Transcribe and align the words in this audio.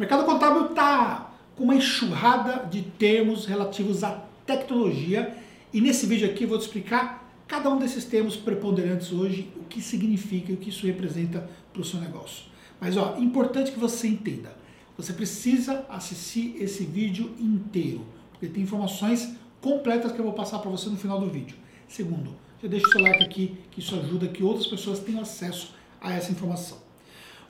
Mercado 0.00 0.24
contábil 0.24 0.70
está 0.70 1.30
com 1.54 1.64
uma 1.64 1.74
enxurrada 1.74 2.66
de 2.70 2.80
termos 2.80 3.44
relativos 3.44 4.02
à 4.02 4.12
tecnologia 4.46 5.36
e 5.74 5.80
nesse 5.82 6.06
vídeo 6.06 6.26
aqui 6.26 6.44
eu 6.44 6.48
vou 6.48 6.56
te 6.56 6.62
explicar 6.62 7.30
cada 7.46 7.68
um 7.68 7.76
desses 7.76 8.06
termos 8.06 8.34
preponderantes 8.34 9.12
hoje, 9.12 9.52
o 9.56 9.64
que 9.64 9.82
significa 9.82 10.50
e 10.50 10.54
o 10.54 10.56
que 10.56 10.70
isso 10.70 10.86
representa 10.86 11.46
para 11.70 11.82
o 11.82 11.84
seu 11.84 12.00
negócio. 12.00 12.44
Mas 12.80 12.96
ó, 12.96 13.18
importante 13.18 13.72
que 13.72 13.78
você 13.78 14.08
entenda, 14.08 14.56
você 14.96 15.12
precisa 15.12 15.84
assistir 15.90 16.56
esse 16.58 16.82
vídeo 16.84 17.34
inteiro, 17.38 18.06
porque 18.30 18.46
tem 18.46 18.62
informações 18.62 19.34
completas 19.60 20.12
que 20.12 20.18
eu 20.18 20.24
vou 20.24 20.32
passar 20.32 20.60
para 20.60 20.70
você 20.70 20.88
no 20.88 20.96
final 20.96 21.20
do 21.20 21.28
vídeo. 21.28 21.58
Segundo, 21.86 22.34
já 22.62 22.68
deixa 22.68 22.86
o 22.86 22.90
seu 22.90 23.02
like 23.02 23.22
aqui, 23.22 23.54
que 23.70 23.80
isso 23.80 23.94
ajuda 23.96 24.28
que 24.28 24.42
outras 24.42 24.66
pessoas 24.66 24.98
tenham 24.98 25.20
acesso 25.20 25.74
a 26.00 26.10
essa 26.10 26.32
informação. 26.32 26.78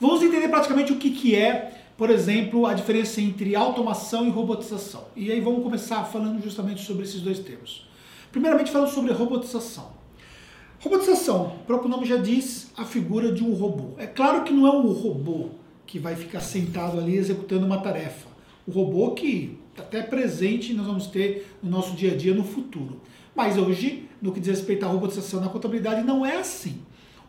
Vamos 0.00 0.20
entender 0.20 0.48
praticamente 0.48 0.92
o 0.92 0.96
que, 0.96 1.10
que 1.10 1.36
é 1.36 1.79
por 2.00 2.08
exemplo, 2.08 2.64
a 2.64 2.72
diferença 2.72 3.20
entre 3.20 3.54
automação 3.54 4.26
e 4.26 4.30
robotização. 4.30 5.04
E 5.14 5.30
aí 5.30 5.38
vamos 5.38 5.62
começar 5.62 6.02
falando 6.04 6.42
justamente 6.42 6.82
sobre 6.82 7.02
esses 7.02 7.20
dois 7.20 7.40
termos. 7.40 7.86
Primeiramente, 8.32 8.70
falando 8.70 8.88
sobre 8.88 9.12
robotização. 9.12 9.92
Robotização, 10.78 11.56
o 11.60 11.64
próprio 11.66 11.90
nome 11.90 12.06
já 12.06 12.16
diz, 12.16 12.72
a 12.74 12.86
figura 12.86 13.30
de 13.30 13.44
um 13.44 13.52
robô. 13.52 13.90
É 13.98 14.06
claro 14.06 14.44
que 14.44 14.50
não 14.50 14.66
é 14.66 14.70
um 14.70 14.90
robô 14.90 15.50
que 15.84 15.98
vai 15.98 16.16
ficar 16.16 16.40
sentado 16.40 16.98
ali 16.98 17.18
executando 17.18 17.66
uma 17.66 17.82
tarefa. 17.82 18.28
O 18.66 18.70
robô 18.70 19.10
que 19.10 19.58
está 19.72 19.82
até 19.82 20.00
presente 20.02 20.72
nós 20.72 20.86
vamos 20.86 21.06
ter 21.06 21.54
no 21.62 21.68
nosso 21.68 21.94
dia 21.94 22.12
a 22.12 22.16
dia 22.16 22.32
no 22.32 22.44
futuro. 22.44 22.98
Mas 23.36 23.58
hoje, 23.58 24.08
no 24.22 24.32
que 24.32 24.40
diz 24.40 24.48
respeito 24.48 24.86
à 24.86 24.88
robotização 24.88 25.38
na 25.38 25.50
contabilidade, 25.50 26.02
não 26.02 26.24
é 26.24 26.38
assim. 26.38 26.80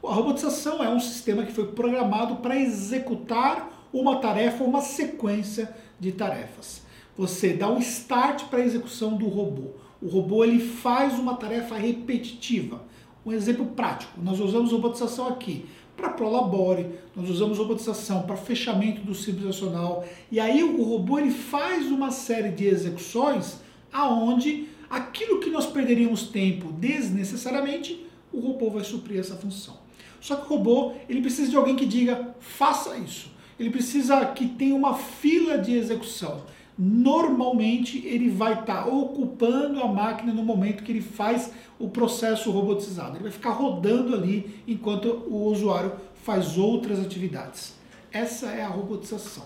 A 0.01 0.13
robotização 0.13 0.81
é 0.81 0.87
um 0.87 0.99
sistema 1.01 1.43
que 1.43 1.51
foi 1.51 1.67
programado 1.73 2.37
para 2.37 2.57
executar 2.57 3.70
uma 3.93 4.17
tarefa 4.17 4.63
uma 4.63 4.81
sequência 4.81 5.73
de 5.99 6.11
tarefas. 6.11 6.81
Você 7.17 7.53
dá 7.53 7.69
um 7.69 7.79
start 7.79 8.45
para 8.45 8.59
a 8.59 8.65
execução 8.65 9.15
do 9.17 9.27
robô. 9.27 9.71
O 10.01 10.07
robô 10.07 10.43
ele 10.43 10.59
faz 10.59 11.19
uma 11.19 11.35
tarefa 11.35 11.75
repetitiva. 11.75 12.83
Um 13.25 13.31
exemplo 13.31 13.65
prático, 13.67 14.19
nós 14.21 14.39
usamos 14.39 14.71
robotização 14.71 15.27
aqui 15.27 15.65
para 15.95 16.09
Prolabore, 16.09 16.87
nós 17.15 17.29
usamos 17.29 17.59
robotização 17.59 18.23
para 18.23 18.35
fechamento 18.35 19.01
do 19.01 19.13
simples 19.13 19.45
nacional. 19.45 20.03
E 20.31 20.39
aí 20.39 20.63
o 20.63 20.81
robô 20.81 21.19
ele 21.19 21.29
faz 21.29 21.85
uma 21.91 22.09
série 22.09 22.49
de 22.49 22.65
execuções 22.65 23.59
aonde 23.93 24.67
aquilo 24.89 25.39
que 25.39 25.51
nós 25.51 25.67
perderíamos 25.67 26.23
tempo 26.23 26.71
desnecessariamente, 26.71 28.03
o 28.33 28.39
robô 28.39 28.71
vai 28.71 28.83
suprir 28.83 29.19
essa 29.19 29.35
função. 29.35 29.77
Só 30.19 30.35
que 30.35 30.45
o 30.45 30.57
robô 30.57 30.93
ele 31.07 31.21
precisa 31.21 31.51
de 31.51 31.57
alguém 31.57 31.75
que 31.75 31.85
diga 31.85 32.33
faça 32.39 32.97
isso 32.97 33.29
ele 33.61 33.69
precisa 33.69 34.25
que 34.25 34.47
tenha 34.47 34.73
uma 34.73 34.95
fila 34.95 35.55
de 35.55 35.75
execução. 35.75 36.41
Normalmente 36.75 38.03
ele 38.07 38.27
vai 38.27 38.53
estar 38.53 38.85
tá 38.85 38.87
ocupando 38.87 39.79
a 39.79 39.87
máquina 39.87 40.33
no 40.33 40.43
momento 40.43 40.83
que 40.83 40.91
ele 40.91 41.01
faz 41.01 41.51
o 41.77 41.87
processo 41.87 42.49
robotizado. 42.49 43.17
Ele 43.17 43.23
vai 43.23 43.31
ficar 43.31 43.51
rodando 43.51 44.15
ali 44.15 44.63
enquanto 44.67 45.05
o 45.27 45.45
usuário 45.45 45.93
faz 46.23 46.57
outras 46.57 46.99
atividades. 46.99 47.75
Essa 48.11 48.47
é 48.47 48.63
a 48.63 48.67
robotização. 48.67 49.45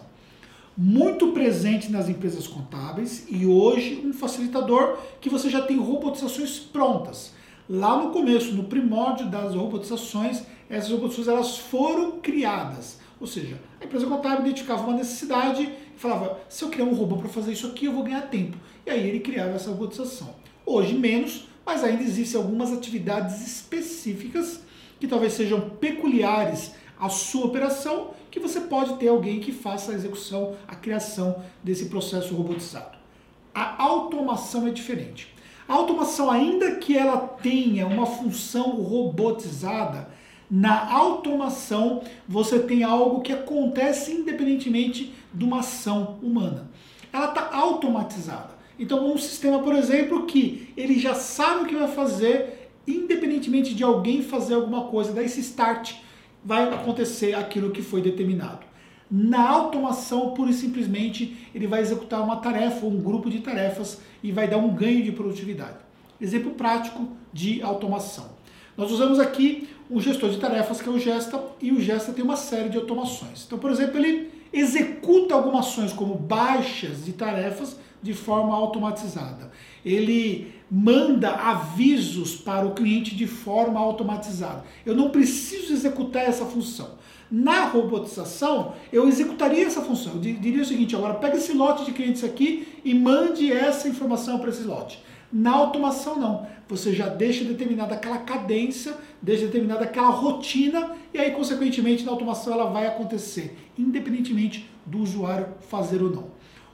Muito 0.77 1.33
presente 1.33 1.91
nas 1.91 2.07
empresas 2.07 2.47
contábeis 2.47 3.25
e 3.29 3.45
hoje 3.45 4.01
um 4.05 4.13
facilitador 4.13 4.97
que 5.19 5.29
você 5.29 5.49
já 5.49 5.61
tem 5.61 5.77
robotizações 5.77 6.57
prontas. 6.57 7.33
Lá 7.67 8.01
no 8.01 8.11
começo, 8.11 8.53
no 8.53 8.63
primórdio 8.63 9.25
das 9.27 9.53
robotizações, 9.53 10.43
essas 10.69 10.89
robotizações 10.89 11.27
elas 11.27 11.57
foram 11.57 12.19
criadas 12.19 13.03
ou 13.19 13.27
seja, 13.27 13.59
a 13.79 13.85
empresa 13.85 14.05
contábil 14.05 14.41
identificava 14.41 14.83
uma 14.83 14.97
necessidade 14.97 15.63
e 15.63 15.99
falava: 15.99 16.39
se 16.49 16.63
eu 16.63 16.69
criar 16.69 16.85
um 16.85 16.93
robô 16.93 17.17
para 17.17 17.29
fazer 17.29 17.53
isso 17.53 17.67
aqui, 17.67 17.85
eu 17.85 17.93
vou 17.93 18.03
ganhar 18.03 18.23
tempo. 18.23 18.57
E 18.85 18.89
aí 18.89 19.07
ele 19.07 19.19
criava 19.19 19.51
essa 19.51 19.69
robotização. 19.69 20.35
Hoje 20.65 20.93
menos, 20.93 21.47
mas 21.65 21.83
ainda 21.83 22.03
existem 22.03 22.39
algumas 22.39 22.71
atividades 22.71 23.45
específicas 23.45 24.61
que 24.99 25.07
talvez 25.07 25.33
sejam 25.33 25.69
peculiares 25.69 26.73
à 26.99 27.09
sua 27.09 27.45
operação, 27.45 28.11
que 28.31 28.39
você 28.39 28.61
pode 28.61 28.95
ter 28.95 29.07
alguém 29.07 29.39
que 29.39 29.51
faça 29.51 29.91
a 29.91 29.95
execução, 29.95 30.55
a 30.67 30.75
criação 30.75 31.43
desse 31.63 31.85
processo 31.85 32.33
robotizado. 32.35 32.97
A 33.53 33.81
automação 33.81 34.67
é 34.67 34.71
diferente. 34.71 35.33
A 35.67 35.73
automação, 35.73 36.29
ainda 36.29 36.75
que 36.75 36.95
ela 36.95 37.17
tenha 37.17 37.87
uma 37.87 38.05
função 38.05 38.81
robotizada, 38.81 40.09
na 40.49 40.91
automação, 40.91 42.03
você 42.27 42.59
tem 42.59 42.83
algo 42.83 43.21
que 43.21 43.33
acontece 43.33 44.11
independentemente 44.11 45.13
de 45.33 45.43
uma 45.43 45.59
ação 45.59 46.19
humana. 46.21 46.69
Ela 47.11 47.29
está 47.29 47.49
automatizada. 47.51 48.55
Então, 48.77 49.11
um 49.11 49.17
sistema, 49.17 49.59
por 49.59 49.73
exemplo, 49.73 50.25
que 50.25 50.73
ele 50.75 50.99
já 50.99 51.13
sabe 51.15 51.63
o 51.63 51.65
que 51.65 51.75
vai 51.75 51.87
fazer, 51.87 52.69
independentemente 52.87 53.73
de 53.73 53.83
alguém 53.83 54.21
fazer 54.21 54.55
alguma 54.55 54.85
coisa, 54.85 55.13
daí 55.13 55.25
esse 55.25 55.39
start 55.39 55.95
vai 56.43 56.71
acontecer 56.71 57.33
aquilo 57.33 57.71
que 57.71 57.81
foi 57.81 58.01
determinado. 58.01 58.65
Na 59.09 59.49
automação, 59.49 60.33
pura 60.33 60.51
e 60.51 60.53
simplesmente, 60.53 61.49
ele 61.55 61.67
vai 61.67 61.81
executar 61.81 62.21
uma 62.21 62.37
tarefa, 62.37 62.85
um 62.85 63.01
grupo 63.01 63.29
de 63.29 63.39
tarefas 63.39 64.01
e 64.21 64.31
vai 64.31 64.47
dar 64.47 64.57
um 64.57 64.73
ganho 64.73 65.03
de 65.03 65.11
produtividade. 65.11 65.77
Exemplo 66.19 66.51
prático 66.51 67.07
de 67.31 67.61
automação. 67.61 68.35
Nós 68.77 68.91
usamos 68.91 69.19
aqui 69.19 69.69
um 69.89 69.99
gestor 69.99 70.29
de 70.29 70.37
tarefas 70.37 70.81
que 70.81 70.89
é 70.89 70.91
o 70.91 70.99
Gesta 70.99 71.41
e 71.61 71.71
o 71.71 71.79
Gesta 71.79 72.11
tem 72.11 72.23
uma 72.23 72.35
série 72.35 72.69
de 72.69 72.77
automações. 72.77 73.43
Então, 73.45 73.57
por 73.57 73.69
exemplo, 73.69 73.97
ele 73.97 74.31
executa 74.51 75.35
algumas 75.35 75.67
ações 75.67 75.93
como 75.93 76.15
baixas 76.15 77.05
de 77.05 77.13
tarefas 77.13 77.77
de 78.01 78.13
forma 78.13 78.55
automatizada. 78.55 79.51
Ele 79.83 80.53
manda 80.69 81.29
avisos 81.29 82.35
para 82.35 82.65
o 82.65 82.73
cliente 82.73 83.15
de 83.15 83.27
forma 83.27 83.79
automatizada. 83.79 84.63
Eu 84.85 84.95
não 84.95 85.09
preciso 85.09 85.73
executar 85.73 86.23
essa 86.23 86.45
função. 86.45 86.91
Na 87.29 87.65
robotização, 87.65 88.73
eu 88.93 89.07
executaria 89.07 89.65
essa 89.65 89.81
função. 89.81 90.13
Eu 90.13 90.19
diria 90.19 90.61
o 90.61 90.65
seguinte: 90.65 90.95
agora 90.95 91.15
pega 91.15 91.37
esse 91.37 91.53
lote 91.53 91.85
de 91.85 91.91
clientes 91.91 92.23
aqui 92.23 92.67
e 92.83 92.93
mande 92.93 93.51
essa 93.51 93.87
informação 93.87 94.39
para 94.39 94.49
esse 94.49 94.63
lote. 94.63 95.03
Na 95.37 95.51
automação, 95.51 96.17
não. 96.17 96.47
Você 96.69 96.93
já 96.93 97.09
deixa 97.09 97.43
determinada 97.43 97.93
aquela 97.93 98.19
cadência, 98.19 98.95
deixa 99.21 99.45
determinada 99.45 99.83
aquela 99.83 100.07
rotina, 100.07 100.95
e 101.13 101.17
aí, 101.17 101.31
consequentemente, 101.31 102.05
na 102.05 102.11
automação 102.11 102.53
ela 102.53 102.69
vai 102.69 102.87
acontecer, 102.87 103.57
independentemente 103.77 104.69
do 104.85 104.99
usuário 104.99 105.47
fazer 105.67 106.01
ou 106.01 106.09
não. 106.09 106.27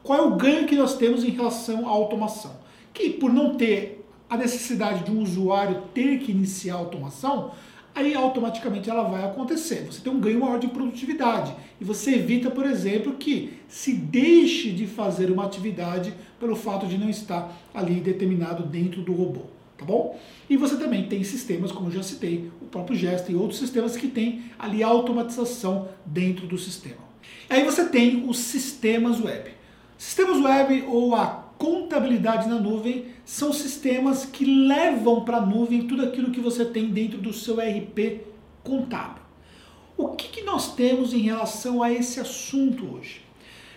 Qual 0.04 0.20
é 0.20 0.22
o 0.22 0.36
ganho 0.36 0.68
que 0.68 0.76
nós 0.76 0.96
temos 0.96 1.24
em 1.24 1.32
relação 1.32 1.88
à 1.88 1.90
automação? 1.90 2.56
Que 2.94 3.10
por 3.10 3.34
não 3.34 3.56
ter 3.56 4.08
a 4.30 4.38
necessidade 4.38 5.06
de 5.06 5.12
um 5.12 5.24
usuário 5.24 5.82
ter 5.92 6.20
que 6.20 6.32
iniciar 6.32 6.76
a 6.76 6.78
automação, 6.78 7.54
aí 7.94 8.14
automaticamente 8.14 8.90
ela 8.90 9.04
vai 9.04 9.24
acontecer. 9.24 9.86
Você 9.86 10.02
tem 10.02 10.12
um 10.12 10.20
ganho 10.20 10.40
maior 10.40 10.60
de 10.60 10.68
produtividade 10.68 11.54
e 11.80 11.84
você 11.84 12.16
evita, 12.16 12.50
por 12.50 12.66
exemplo, 12.66 13.14
que 13.14 13.54
se 13.68 13.94
deixe 13.94 14.72
de 14.72 14.88
fazer 14.88 15.30
uma 15.32 15.46
atividade 15.46 16.14
pelo 16.40 16.56
fato 16.56 16.86
de 16.88 16.98
não 16.98 17.10
estar 17.10 17.52
ali 17.74 17.96
determinado 17.96 18.64
dentro 18.64 19.02
do 19.02 19.14
robô, 19.14 19.42
tá 19.78 19.86
bom? 19.86 20.20
E 20.50 20.58
você 20.58 20.78
também 20.78 21.08
tem 21.08 21.24
sistemas, 21.24 21.72
como 21.72 21.88
eu 21.88 21.94
já 21.94 22.04
citei, 22.04 22.52
o 22.62 22.66
próprio 22.66 22.98
Gesto 22.98 23.32
e 23.32 23.36
outros 23.36 23.60
sistemas 23.60 23.96
que 23.96 24.08
tem 24.08 24.44
ali 24.58 24.84
automatização 24.84 25.90
dentro 26.06 26.48
do 26.48 26.58
sistema. 26.58 27.12
Aí 27.50 27.64
você 27.64 27.86
tem 27.88 28.26
os 28.28 28.38
sistemas 28.38 29.20
web. 29.20 29.52
Sistemas 29.98 30.42
web 30.42 30.86
ou 30.88 31.16
a 31.16 31.52
contabilidade 31.58 32.50
na 32.50 32.56
nuvem 32.56 33.06
são 33.32 33.54
sistemas 33.54 34.26
que 34.26 34.44
levam 34.44 35.24
para 35.24 35.38
a 35.38 35.46
nuvem 35.46 35.88
tudo 35.88 36.04
aquilo 36.04 36.32
que 36.32 36.42
você 36.42 36.66
tem 36.66 36.90
dentro 36.90 37.18
do 37.18 37.32
seu 37.32 37.56
RP 37.62 38.26
contábil. 38.62 39.24
O 39.96 40.10
que, 40.10 40.28
que 40.28 40.42
nós 40.42 40.76
temos 40.76 41.14
em 41.14 41.20
relação 41.20 41.82
a 41.82 41.90
esse 41.90 42.20
assunto 42.20 42.86
hoje? 42.94 43.22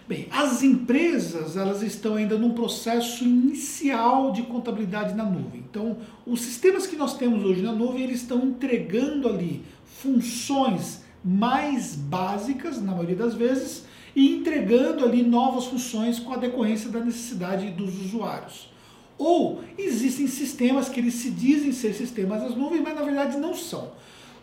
Bem, 0.09 0.26
as 0.32 0.64
empresas 0.64 1.56
elas 1.56 1.82
estão 1.82 2.17
ainda 2.17 2.37
num 2.37 2.50
processo 2.50 3.23
inicial 3.23 4.32
de 4.32 4.43
contabilidade 4.43 5.14
na 5.14 5.25
nuvem. 5.25 5.62
Então, 5.70 5.99
os 6.26 6.40
sistemas 6.40 6.84
que 6.84 6.96
nós 6.96 7.17
temos 7.17 7.44
hoje 7.44 7.62
na 7.62 7.73
nuvem 7.73 8.02
eles 8.02 8.23
estão 8.23 8.44
entregando 8.44 9.28
ali 9.28 9.62
funções 9.84 11.05
mais 11.25 11.94
básicas, 11.94 12.82
na 12.82 12.90
maioria 12.90 13.14
das 13.14 13.34
vezes, 13.34 13.84
e 14.17 14.34
entregando 14.34 15.05
ali 15.05 15.23
novas 15.23 15.67
funções 15.67 16.19
com 16.19 16.32
a 16.32 16.38
decorrência 16.38 16.90
da 16.90 16.99
necessidade 16.99 17.70
dos 17.70 17.96
usuários. 18.00 18.74
Ou 19.19 19.62
existem 19.78 20.26
sistemas 20.26 20.88
que 20.88 21.00
eles 21.00 21.14
se 21.14 21.31
dizem 21.31 21.72
ser 21.72 21.94
sistemas 21.94 22.43
das 22.43 22.56
nuvens, 22.56 22.82
mas 22.82 22.94
na 22.94 23.02
verdade 23.02 23.37
não 23.37 23.55
são. 23.55 23.93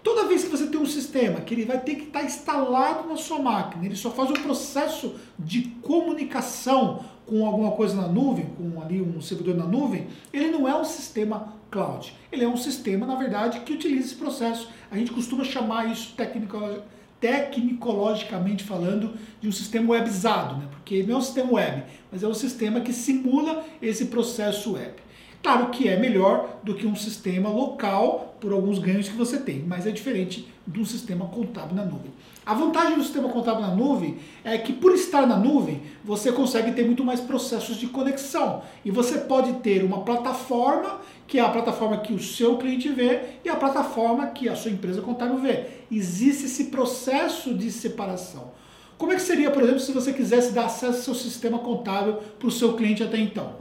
Toda 0.03 0.27
vez 0.27 0.44
que 0.44 0.50
você 0.50 0.65
tem 0.68 0.79
um 0.79 0.85
sistema 0.85 1.41
que 1.41 1.53
ele 1.53 1.65
vai 1.65 1.79
ter 1.79 1.95
que 1.95 2.06
estar 2.06 2.23
instalado 2.23 3.07
na 3.07 3.15
sua 3.15 3.39
máquina, 3.39 3.85
ele 3.85 3.95
só 3.95 4.09
faz 4.09 4.31
um 4.31 4.33
processo 4.33 5.15
de 5.38 5.62
comunicação 5.81 7.06
com 7.27 7.45
alguma 7.45 7.71
coisa 7.71 7.95
na 7.95 8.07
nuvem, 8.07 8.45
com 8.57 8.81
ali 8.81 9.01
um 9.01 9.21
servidor 9.21 9.56
na 9.56 9.65
nuvem, 9.65 10.07
ele 10.33 10.50
não 10.50 10.68
é 10.68 10.75
um 10.75 10.83
sistema 10.83 11.53
cloud. 11.69 12.13
Ele 12.31 12.44
é 12.44 12.47
um 12.47 12.57
sistema, 12.57 13.06
na 13.06 13.15
verdade, 13.15 13.62
que 13.62 13.73
utiliza 13.73 14.07
esse 14.07 14.15
processo. 14.15 14.69
A 14.89 14.97
gente 14.97 15.13
costuma 15.13 15.44
chamar 15.44 15.89
isso 15.89 16.13
tecnicologicamente 17.21 18.63
falando, 18.63 19.13
de 19.39 19.47
um 19.47 19.51
sistema 19.51 19.91
webizado, 19.94 20.57
né? 20.57 20.68
porque 20.71 21.03
não 21.03 21.15
é 21.15 21.18
um 21.19 21.21
sistema 21.21 21.53
web, 21.53 21.83
mas 22.12 22.23
é 22.23 22.27
um 22.27 22.33
sistema 22.33 22.81
que 22.81 22.91
simula 22.91 23.63
esse 23.79 24.06
processo 24.06 24.73
web. 24.73 24.95
Claro 25.41 25.69
que 25.69 25.88
é 25.88 25.97
melhor 25.97 26.59
do 26.63 26.75
que 26.75 26.85
um 26.85 26.95
sistema 26.95 27.49
local 27.49 28.35
por 28.39 28.53
alguns 28.53 28.77
ganhos 28.77 29.09
que 29.09 29.15
você 29.15 29.39
tem, 29.39 29.63
mas 29.67 29.88
é 29.88 29.91
diferente 29.91 30.47
um 30.79 30.85
sistema 30.85 31.25
contábil 31.25 31.75
na 31.75 31.85
nuvem. 31.85 32.11
A 32.45 32.53
vantagem 32.53 32.95
do 32.95 33.03
sistema 33.03 33.29
contábil 33.29 33.61
na 33.61 33.75
nuvem 33.75 34.17
é 34.43 34.57
que, 34.57 34.73
por 34.73 34.93
estar 34.93 35.27
na 35.27 35.38
nuvem, 35.38 35.81
você 36.03 36.31
consegue 36.31 36.71
ter 36.71 36.85
muito 36.85 37.03
mais 37.03 37.19
processos 37.19 37.77
de 37.77 37.88
conexão. 37.88 38.63
E 38.83 38.89
você 38.89 39.19
pode 39.19 39.53
ter 39.59 39.83
uma 39.83 40.01
plataforma, 40.01 41.01
que 41.27 41.38
é 41.38 41.41
a 41.41 41.49
plataforma 41.49 41.97
que 41.97 42.13
o 42.13 42.19
seu 42.19 42.57
cliente 42.57 42.89
vê, 42.89 43.21
e 43.45 43.49
a 43.49 43.55
plataforma 43.55 44.27
que 44.27 44.49
a 44.49 44.55
sua 44.55 44.71
empresa 44.71 45.01
contábil 45.01 45.37
vê. 45.37 45.65
Existe 45.91 46.45
esse 46.45 46.65
processo 46.65 47.53
de 47.53 47.71
separação. 47.71 48.51
Como 48.97 49.11
é 49.11 49.15
que 49.15 49.21
seria, 49.21 49.51
por 49.51 49.63
exemplo, 49.63 49.79
se 49.79 49.91
você 49.91 50.13
quisesse 50.13 50.51
dar 50.51 50.65
acesso 50.65 51.09
ao 51.09 51.15
seu 51.15 51.15
sistema 51.15 51.59
contábil 51.59 52.13
para 52.37 52.47
o 52.47 52.51
seu 52.51 52.73
cliente 52.73 53.03
até 53.03 53.17
então? 53.17 53.55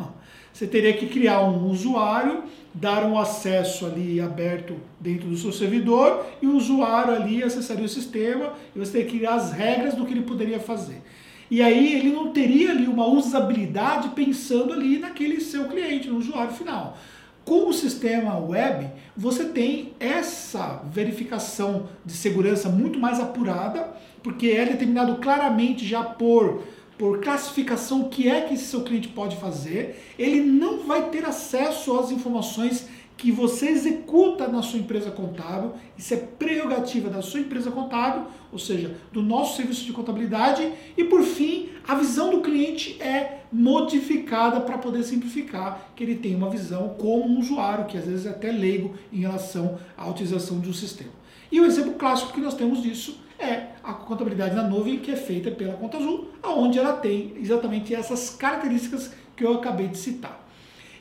Você 0.52 0.66
teria 0.66 0.92
que 0.92 1.06
criar 1.06 1.42
um 1.42 1.70
usuário, 1.70 2.44
dar 2.74 3.04
um 3.04 3.18
acesso 3.18 3.86
ali 3.86 4.20
aberto 4.20 4.76
dentro 4.98 5.28
do 5.28 5.36
seu 5.36 5.52
servidor 5.52 6.26
e 6.40 6.46
o 6.46 6.56
usuário 6.56 7.14
ali 7.14 7.42
acessaria 7.42 7.84
o 7.84 7.88
sistema 7.88 8.52
e 8.74 8.78
você 8.78 8.92
teria 8.92 9.06
que 9.06 9.18
criar 9.18 9.34
as 9.34 9.52
regras 9.52 9.94
do 9.94 10.04
que 10.04 10.12
ele 10.12 10.22
poderia 10.22 10.60
fazer. 10.60 11.02
E 11.50 11.60
aí 11.60 11.94
ele 11.94 12.10
não 12.10 12.32
teria 12.32 12.70
ali 12.70 12.86
uma 12.86 13.06
usabilidade 13.06 14.10
pensando 14.10 14.72
ali 14.72 14.98
naquele 14.98 15.40
seu 15.40 15.64
cliente, 15.64 16.08
no 16.08 16.18
usuário 16.18 16.52
final. 16.52 16.96
Com 17.44 17.68
o 17.68 17.72
sistema 17.72 18.38
web, 18.38 18.86
você 19.16 19.46
tem 19.46 19.92
essa 19.98 20.82
verificação 20.92 21.88
de 22.04 22.12
segurança 22.12 22.68
muito 22.68 22.98
mais 23.00 23.18
apurada, 23.18 23.92
porque 24.22 24.48
é 24.48 24.66
determinado 24.66 25.16
claramente 25.16 25.84
já 25.84 26.04
por 26.04 26.62
por 27.00 27.18
classificação 27.18 28.02
o 28.02 28.08
que 28.10 28.28
é 28.28 28.42
que 28.42 28.58
seu 28.58 28.82
cliente 28.82 29.08
pode 29.08 29.34
fazer, 29.36 30.12
ele 30.18 30.38
não 30.38 30.80
vai 30.80 31.08
ter 31.08 31.24
acesso 31.24 31.98
às 31.98 32.10
informações 32.10 32.86
que 33.16 33.32
você 33.32 33.70
executa 33.70 34.46
na 34.46 34.60
sua 34.60 34.78
empresa 34.78 35.10
contábil, 35.10 35.72
isso 35.96 36.12
é 36.12 36.18
prerrogativa 36.18 37.08
da 37.08 37.22
sua 37.22 37.40
empresa 37.40 37.70
contábil, 37.70 38.26
ou 38.52 38.58
seja, 38.58 38.94
do 39.10 39.22
nosso 39.22 39.56
serviço 39.56 39.86
de 39.86 39.94
contabilidade, 39.94 40.70
e 40.94 41.04
por 41.04 41.22
fim, 41.22 41.70
a 41.88 41.94
visão 41.94 42.30
do 42.30 42.42
cliente 42.42 43.00
é 43.00 43.44
modificada 43.50 44.60
para 44.60 44.76
poder 44.76 45.02
simplificar, 45.02 45.92
que 45.96 46.04
ele 46.04 46.16
tem 46.16 46.34
uma 46.34 46.50
visão 46.50 46.96
como 46.98 47.24
um 47.24 47.40
usuário, 47.40 47.86
que 47.86 47.96
às 47.96 48.04
vezes 48.04 48.26
é 48.26 48.28
até 48.28 48.52
leigo 48.52 48.94
em 49.10 49.20
relação 49.20 49.78
à 49.96 50.06
utilização 50.06 50.60
de 50.60 50.68
um 50.68 50.74
sistema. 50.74 51.12
E 51.50 51.58
o 51.62 51.64
exemplo 51.64 51.94
clássico 51.94 52.34
que 52.34 52.40
nós 52.40 52.54
temos 52.54 52.82
disso 52.82 53.18
é 53.40 53.72
a 53.82 53.92
contabilidade 53.92 54.54
na 54.54 54.62
nuvem 54.62 54.98
que 54.98 55.10
é 55.10 55.16
feita 55.16 55.50
pela 55.50 55.74
Conta 55.74 55.96
Azul, 55.96 56.28
aonde 56.42 56.78
ela 56.78 56.92
tem 56.94 57.32
exatamente 57.40 57.94
essas 57.94 58.30
características 58.30 59.12
que 59.34 59.44
eu 59.44 59.54
acabei 59.54 59.88
de 59.88 59.98
citar. 59.98 60.46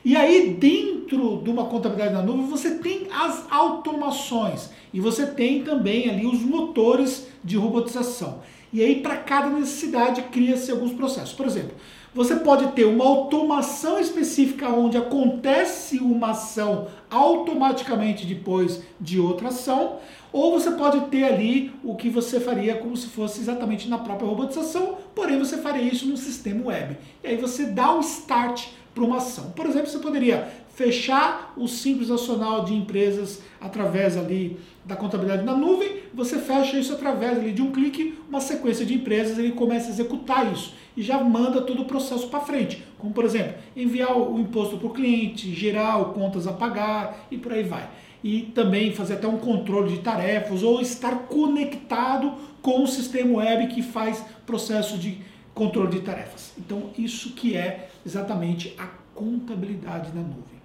E 0.02 0.16
aí, 0.16 0.54
dentro 0.54 1.42
de 1.44 1.50
uma 1.50 1.66
contabilidade 1.66 2.14
na 2.14 2.22
nuvem, 2.22 2.46
você 2.46 2.76
tem 2.78 3.06
as 3.12 3.46
automações 3.50 4.70
e 4.94 5.00
você 5.00 5.26
tem 5.26 5.62
também 5.62 6.08
ali 6.08 6.26
os 6.26 6.40
motores 6.40 7.28
de 7.44 7.56
robotização. 7.56 8.40
E 8.72 8.82
aí, 8.82 9.02
para 9.02 9.16
cada 9.18 9.50
necessidade, 9.50 10.22
cria-se 10.32 10.70
alguns 10.70 10.92
processos. 10.92 11.34
Por 11.34 11.44
exemplo, 11.44 11.72
você 12.14 12.36
pode 12.36 12.72
ter 12.72 12.84
uma 12.84 13.04
automação 13.04 13.98
específica 14.00 14.68
onde 14.68 14.96
acontece 14.96 15.98
uma 15.98 16.30
ação 16.30 16.88
automaticamente 17.08 18.26
depois 18.26 18.82
de 19.00 19.20
outra 19.20 19.48
ação, 19.48 19.98
ou 20.32 20.52
você 20.52 20.70
pode 20.72 21.00
ter 21.06 21.24
ali 21.24 21.72
o 21.82 21.94
que 21.94 22.08
você 22.08 22.38
faria 22.40 22.76
como 22.76 22.96
se 22.96 23.08
fosse 23.08 23.40
exatamente 23.40 23.88
na 23.88 23.98
própria 23.98 24.28
robotização, 24.28 24.96
porém 25.14 25.38
você 25.38 25.56
faria 25.58 25.82
isso 25.82 26.06
no 26.06 26.16
sistema 26.16 26.66
web. 26.66 26.96
E 27.22 27.28
aí 27.28 27.36
você 27.36 27.66
dá 27.66 27.92
o 27.94 28.00
start 28.00 28.68
para 28.94 29.04
uma 29.04 29.16
ação. 29.16 29.50
Por 29.50 29.66
exemplo, 29.66 29.88
você 29.88 29.98
poderia 29.98 30.48
fechar 30.80 31.52
o 31.58 31.68
simples 31.68 32.08
nacional 32.08 32.64
de 32.64 32.72
empresas 32.72 33.42
através 33.60 34.16
ali 34.16 34.58
da 34.82 34.96
contabilidade 34.96 35.44
na 35.44 35.54
nuvem, 35.54 36.00
você 36.14 36.38
fecha 36.38 36.78
isso 36.78 36.94
através 36.94 37.36
ali 37.36 37.52
de 37.52 37.60
um 37.60 37.70
clique, 37.70 38.18
uma 38.26 38.40
sequência 38.40 38.86
de 38.86 38.94
empresas, 38.94 39.38
ele 39.38 39.52
começa 39.52 39.88
a 39.88 39.90
executar 39.90 40.50
isso 40.50 40.72
e 40.96 41.02
já 41.02 41.22
manda 41.22 41.60
todo 41.60 41.82
o 41.82 41.84
processo 41.84 42.28
para 42.28 42.40
frente. 42.40 42.82
Como, 42.96 43.12
por 43.12 43.26
exemplo, 43.26 43.56
enviar 43.76 44.16
o 44.16 44.40
imposto 44.40 44.78
para 44.78 44.86
o 44.86 44.90
cliente, 44.90 45.54
gerar 45.54 46.02
contas 46.14 46.46
a 46.46 46.52
pagar 46.54 47.26
e 47.30 47.36
por 47.36 47.52
aí 47.52 47.62
vai 47.62 47.86
e 48.24 48.42
também 48.54 48.92
fazer 48.92 49.14
até 49.14 49.26
um 49.26 49.36
controle 49.36 49.96
de 49.96 49.98
tarefas 50.00 50.62
ou 50.62 50.80
estar 50.80 51.26
conectado 51.26 52.34
com 52.62 52.82
o 52.82 52.86
sistema 52.86 53.36
web 53.36 53.66
que 53.66 53.82
faz 53.82 54.24
processo 54.46 54.96
de 54.96 55.18
controle 55.54 55.90
de 55.90 56.00
tarefas. 56.00 56.54
Então, 56.58 56.90
isso 56.96 57.34
que 57.34 57.54
é 57.54 57.90
exatamente 58.04 58.74
a 58.78 58.86
contabilidade 59.14 60.10
na 60.14 60.22
nuvem. 60.22 60.59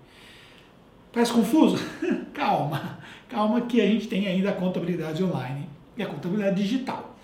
Parece 1.15 1.31
confuso? 1.31 1.81
calma, 2.35 2.99
calma 3.29 3.61
que 3.61 3.79
a 3.79 3.87
gente 3.87 4.09
tem 4.09 4.27
ainda 4.27 4.49
a 4.49 4.53
contabilidade 4.53 5.23
online 5.23 5.69
e 5.95 6.03
a 6.03 6.05
contabilidade 6.05 6.61
digital. 6.61 7.15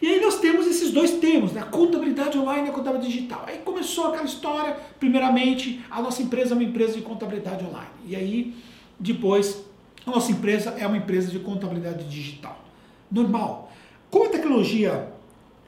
E 0.00 0.06
aí 0.06 0.20
nós 0.20 0.38
temos 0.38 0.68
esses 0.68 0.92
dois 0.92 1.10
termos, 1.18 1.52
né? 1.52 1.60
a 1.60 1.64
contabilidade 1.64 2.38
online 2.38 2.68
e 2.68 2.70
a 2.70 2.72
contabilidade 2.72 3.12
digital. 3.12 3.44
Aí 3.48 3.58
começou 3.58 4.06
aquela 4.06 4.24
história, 4.24 4.76
primeiramente, 5.00 5.84
a 5.90 6.00
nossa 6.00 6.22
empresa 6.22 6.54
é 6.54 6.56
uma 6.56 6.62
empresa 6.62 6.94
de 6.94 7.02
contabilidade 7.02 7.64
online. 7.64 7.90
E 8.06 8.14
aí, 8.14 8.54
depois, 9.00 9.64
a 10.06 10.12
nossa 10.12 10.30
empresa 10.30 10.76
é 10.78 10.86
uma 10.86 10.96
empresa 10.96 11.28
de 11.28 11.40
contabilidade 11.40 12.04
digital. 12.04 12.56
Normal. 13.10 13.72
Como 14.12 14.26
a 14.26 14.28
tecnologia 14.28 15.08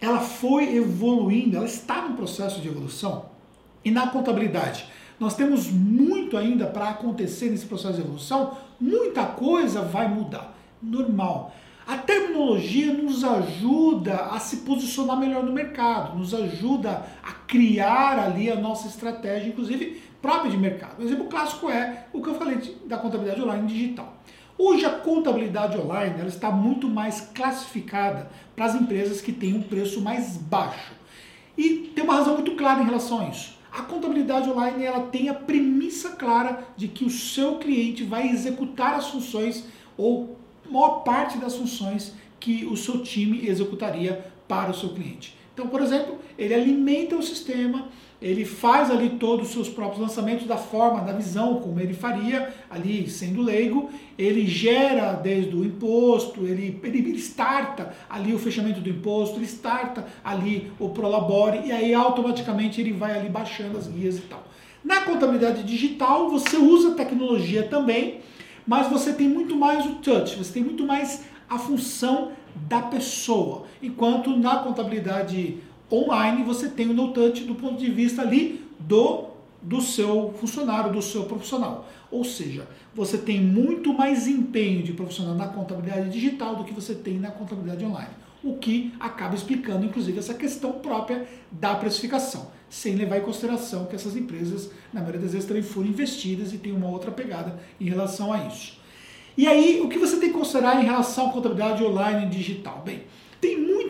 ela 0.01 0.21
foi 0.21 0.77
evoluindo, 0.77 1.57
ela 1.57 1.67
está 1.67 2.09
no 2.09 2.15
processo 2.17 2.61
de 2.61 2.69
evolução, 2.69 3.27
e 3.85 3.91
na 3.91 4.07
contabilidade 4.07 4.87
nós 5.23 5.37
temos 5.37 5.71
muito 5.71 6.37
ainda 6.37 6.67
para 6.67 6.89
acontecer 6.89 7.49
nesse 7.49 7.67
processo 7.67 7.95
de 7.95 8.01
evolução, 8.01 8.59
muita 8.81 9.25
coisa 9.25 9.81
vai 9.81 10.09
mudar. 10.09 10.53
Normal. 10.83 11.55
A 11.87 11.97
terminologia 11.97 12.93
nos 12.93 13.23
ajuda 13.23 14.17
a 14.17 14.41
se 14.41 14.59
posicionar 14.59 15.17
melhor 15.17 15.45
no 15.45 15.53
mercado, 15.53 16.19
nos 16.19 16.35
ajuda 16.35 17.07
a 17.23 17.31
criar 17.47 18.19
ali 18.19 18.51
a 18.51 18.57
nossa 18.57 18.89
estratégia, 18.89 19.49
inclusive 19.49 20.03
própria 20.21 20.51
de 20.51 20.57
mercado. 20.57 20.99
O 20.99 21.05
exemplo 21.05 21.27
clássico 21.27 21.71
é 21.71 22.07
o 22.13 22.21
que 22.21 22.29
eu 22.29 22.35
falei 22.35 22.57
da 22.87 22.97
contabilidade 22.97 23.41
online 23.41 23.69
digital. 23.69 24.17
Hoje 24.59 24.85
a 24.85 24.91
contabilidade 24.91 25.79
online 25.79 26.17
ela 26.19 26.29
está 26.29 26.51
muito 26.51 26.89
mais 26.89 27.21
classificada 27.33 28.29
para 28.57 28.65
as 28.65 28.75
empresas 28.75 29.21
que 29.21 29.33
têm 29.33 29.55
um 29.55 29.63
preço 29.63 30.01
mais 30.01 30.37
baixo. 30.37 30.95
E 31.57 31.93
tem 31.95 32.03
uma 32.03 32.15
razão 32.15 32.35
muito 32.35 32.57
clara 32.57 32.83
em 32.83 32.87
relação 32.87 33.21
a 33.21 33.29
isso. 33.29 33.62
A 33.73 33.81
contabilidade 33.81 34.51
online 34.51 34.85
ela 34.85 35.07
tem 35.07 35.31
a 35.31 35.35
premissa 35.35 36.11
clara 36.11 36.63
de 36.77 36.89
que 36.89 37.07
o 37.07 37.11
seu 37.11 37.57
cliente 37.57 38.05
vai 38.05 38.29
executar 38.29 38.95
as 38.97 39.09
funções 39.09 39.65
ou 39.97 40.37
maior 40.71 41.01
parte 41.03 41.39
das 41.39 41.57
funções 41.57 42.13
que 42.39 42.67
o 42.67 42.77
seu 42.77 43.03
time 43.03 43.47
executaria 43.47 44.31
para 44.47 44.71
o 44.71 44.75
seu 44.75 44.91
cliente. 44.91 45.35
Então, 45.55 45.69
por 45.69 45.81
exemplo, 45.81 46.19
ele 46.37 46.53
alimenta 46.53 47.17
o 47.17 47.23
sistema, 47.23 47.89
ele 48.23 48.45
faz 48.45 48.89
ali 48.89 49.11
todos 49.11 49.49
os 49.49 49.53
seus 49.53 49.69
próprios 49.69 50.01
lançamentos 50.01 50.47
da 50.47 50.57
forma, 50.57 51.01
da 51.01 51.13
visão, 51.13 51.57
como 51.57 51.81
ele 51.81 51.93
faria 51.93 52.55
ali 52.71 53.11
sendo 53.11 53.43
leigo, 53.43 53.91
ele 54.17 54.47
gera 54.47 55.13
desde 55.15 55.55
o 55.57 55.65
imposto, 55.65 56.47
ele, 56.47 56.81
ele 56.85 57.19
starta 57.19 57.93
ali 58.09 58.33
o 58.33 58.39
fechamento 58.39 58.81
do 58.81 58.89
imposto, 58.89 59.39
ele 59.39 59.47
starta 59.47 60.07
ali 60.25 60.71
o 60.79 60.91
Prolabore 60.91 61.63
e 61.67 61.73
aí 61.73 61.93
automaticamente 61.93 62.81
ele 62.81 62.93
vai 62.93 63.19
ali 63.19 63.29
baixando 63.29 63.77
as 63.77 63.89
guias 63.89 64.19
e 64.19 64.23
tal. 64.23 64.45
Na 64.85 65.01
contabilidade 65.01 65.65
digital 65.65 66.31
você 66.31 66.57
usa 66.57 66.95
tecnologia 66.95 67.65
também, 67.65 68.21
mas 68.65 68.89
você 68.89 69.13
tem 69.13 69.29
muito 69.29 69.57
mais 69.57 69.85
o 69.85 69.97
touch, 69.97 70.37
você 70.37 70.53
tem 70.53 70.63
muito 70.63 70.87
mais 70.87 71.25
a 71.51 71.59
função 71.59 72.31
da 72.55 72.83
pessoa. 72.83 73.65
Enquanto 73.83 74.37
na 74.37 74.57
contabilidade 74.57 75.59
online 75.93 76.43
você 76.43 76.69
tem 76.69 76.89
o 76.89 76.95
no-touch 76.95 77.45
do 77.45 77.55
ponto 77.55 77.77
de 77.77 77.91
vista 77.91 78.23
ali 78.23 78.65
do, 78.79 79.27
do 79.61 79.81
seu 79.81 80.35
funcionário, 80.41 80.93
do 80.93 81.03
seu 81.03 81.25
profissional. 81.25 81.89
Ou 82.11 82.25
seja, 82.25 82.67
você 82.95 83.19
tem 83.19 83.41
muito 83.41 83.93
mais 83.93 84.27
empenho 84.27 84.83
de 84.83 84.93
profissional 84.93 85.35
na 85.35 85.49
contabilidade 85.49 86.11
digital 86.11 86.57
do 86.57 86.65
que 86.65 86.73
você 86.73 86.95
tem 86.95 87.19
na 87.19 87.31
contabilidade 87.31 87.85
online. 87.85 88.11
O 88.45 88.57
que 88.57 88.93
acaba 88.99 89.35
explicando, 89.35 89.87
inclusive, 89.87 90.19
essa 90.19 90.35
questão 90.35 90.73
própria 90.73 91.27
da 91.51 91.75
precificação, 91.75 92.51
sem 92.69 92.97
levar 92.97 93.19
em 93.19 93.23
consideração 93.23 93.87
que 93.87 93.95
essas 93.95 94.17
empresas, 94.17 94.71
na 94.93 95.01
maioria 95.01 95.21
das 95.21 95.33
vezes, 95.33 95.47
também 95.47 95.63
foram 95.63 95.89
investidas 95.89 96.53
e 96.53 96.59
tem 96.59 96.73
uma 96.73 96.89
outra 96.89 97.11
pegada 97.11 97.59
em 97.81 97.89
relação 97.89 98.33
a 98.33 98.47
isso. 98.47 98.81
E 99.37 99.47
aí, 99.47 99.81
o 99.81 99.89
que 99.89 99.99
você 99.99 100.17
tem 100.19 100.31
que 100.31 100.39
considerar 100.39 100.83
em 100.83 100.85
relação 100.85 101.31
à 101.31 101.33
contabilidade 101.33 101.83
online 101.83 102.27
e 102.27 102.29
digital? 102.29 102.83
Bem, 102.85 103.05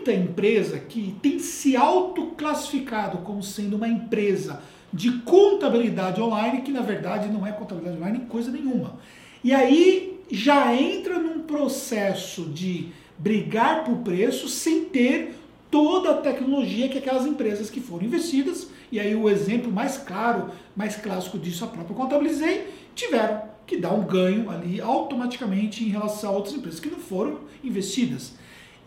muita 0.03 0.11
empresa 0.11 0.77
que 0.77 1.15
tem 1.21 1.39
se 1.39 1.77
autoclassificado 1.77 3.19
como 3.19 3.41
sendo 3.41 3.77
uma 3.77 3.87
empresa 3.87 4.61
de 4.91 5.11
contabilidade 5.19 6.21
online, 6.21 6.61
que 6.61 6.71
na 6.71 6.81
verdade 6.81 7.31
não 7.31 7.47
é 7.47 7.53
contabilidade 7.53 7.97
online 7.97 8.25
coisa 8.27 8.51
nenhuma. 8.51 8.99
E 9.41 9.53
aí 9.53 10.19
já 10.29 10.75
entra 10.75 11.17
num 11.19 11.43
processo 11.43 12.43
de 12.43 12.89
brigar 13.17 13.85
por 13.85 13.97
preço 13.99 14.49
sem 14.49 14.85
ter 14.85 15.35
toda 15.71 16.11
a 16.11 16.17
tecnologia 16.17 16.89
que 16.89 16.97
aquelas 16.97 17.25
empresas 17.25 17.69
que 17.69 17.79
foram 17.79 18.05
investidas, 18.05 18.67
e 18.91 18.99
aí 18.99 19.15
o 19.15 19.29
exemplo 19.29 19.71
mais 19.71 19.97
claro, 19.97 20.51
mais 20.75 20.97
clássico 20.97 21.39
disso, 21.39 21.63
a 21.63 21.67
própria 21.67 21.95
Contabilizei, 21.95 22.67
tiveram 22.93 23.41
que 23.65 23.77
dar 23.77 23.93
um 23.93 24.03
ganho 24.03 24.49
ali 24.49 24.81
automaticamente 24.81 25.83
em 25.83 25.87
relação 25.87 26.29
a 26.29 26.33
outras 26.33 26.53
empresas 26.53 26.79
que 26.81 26.89
não 26.89 26.99
foram 26.99 27.39
investidas. 27.63 28.33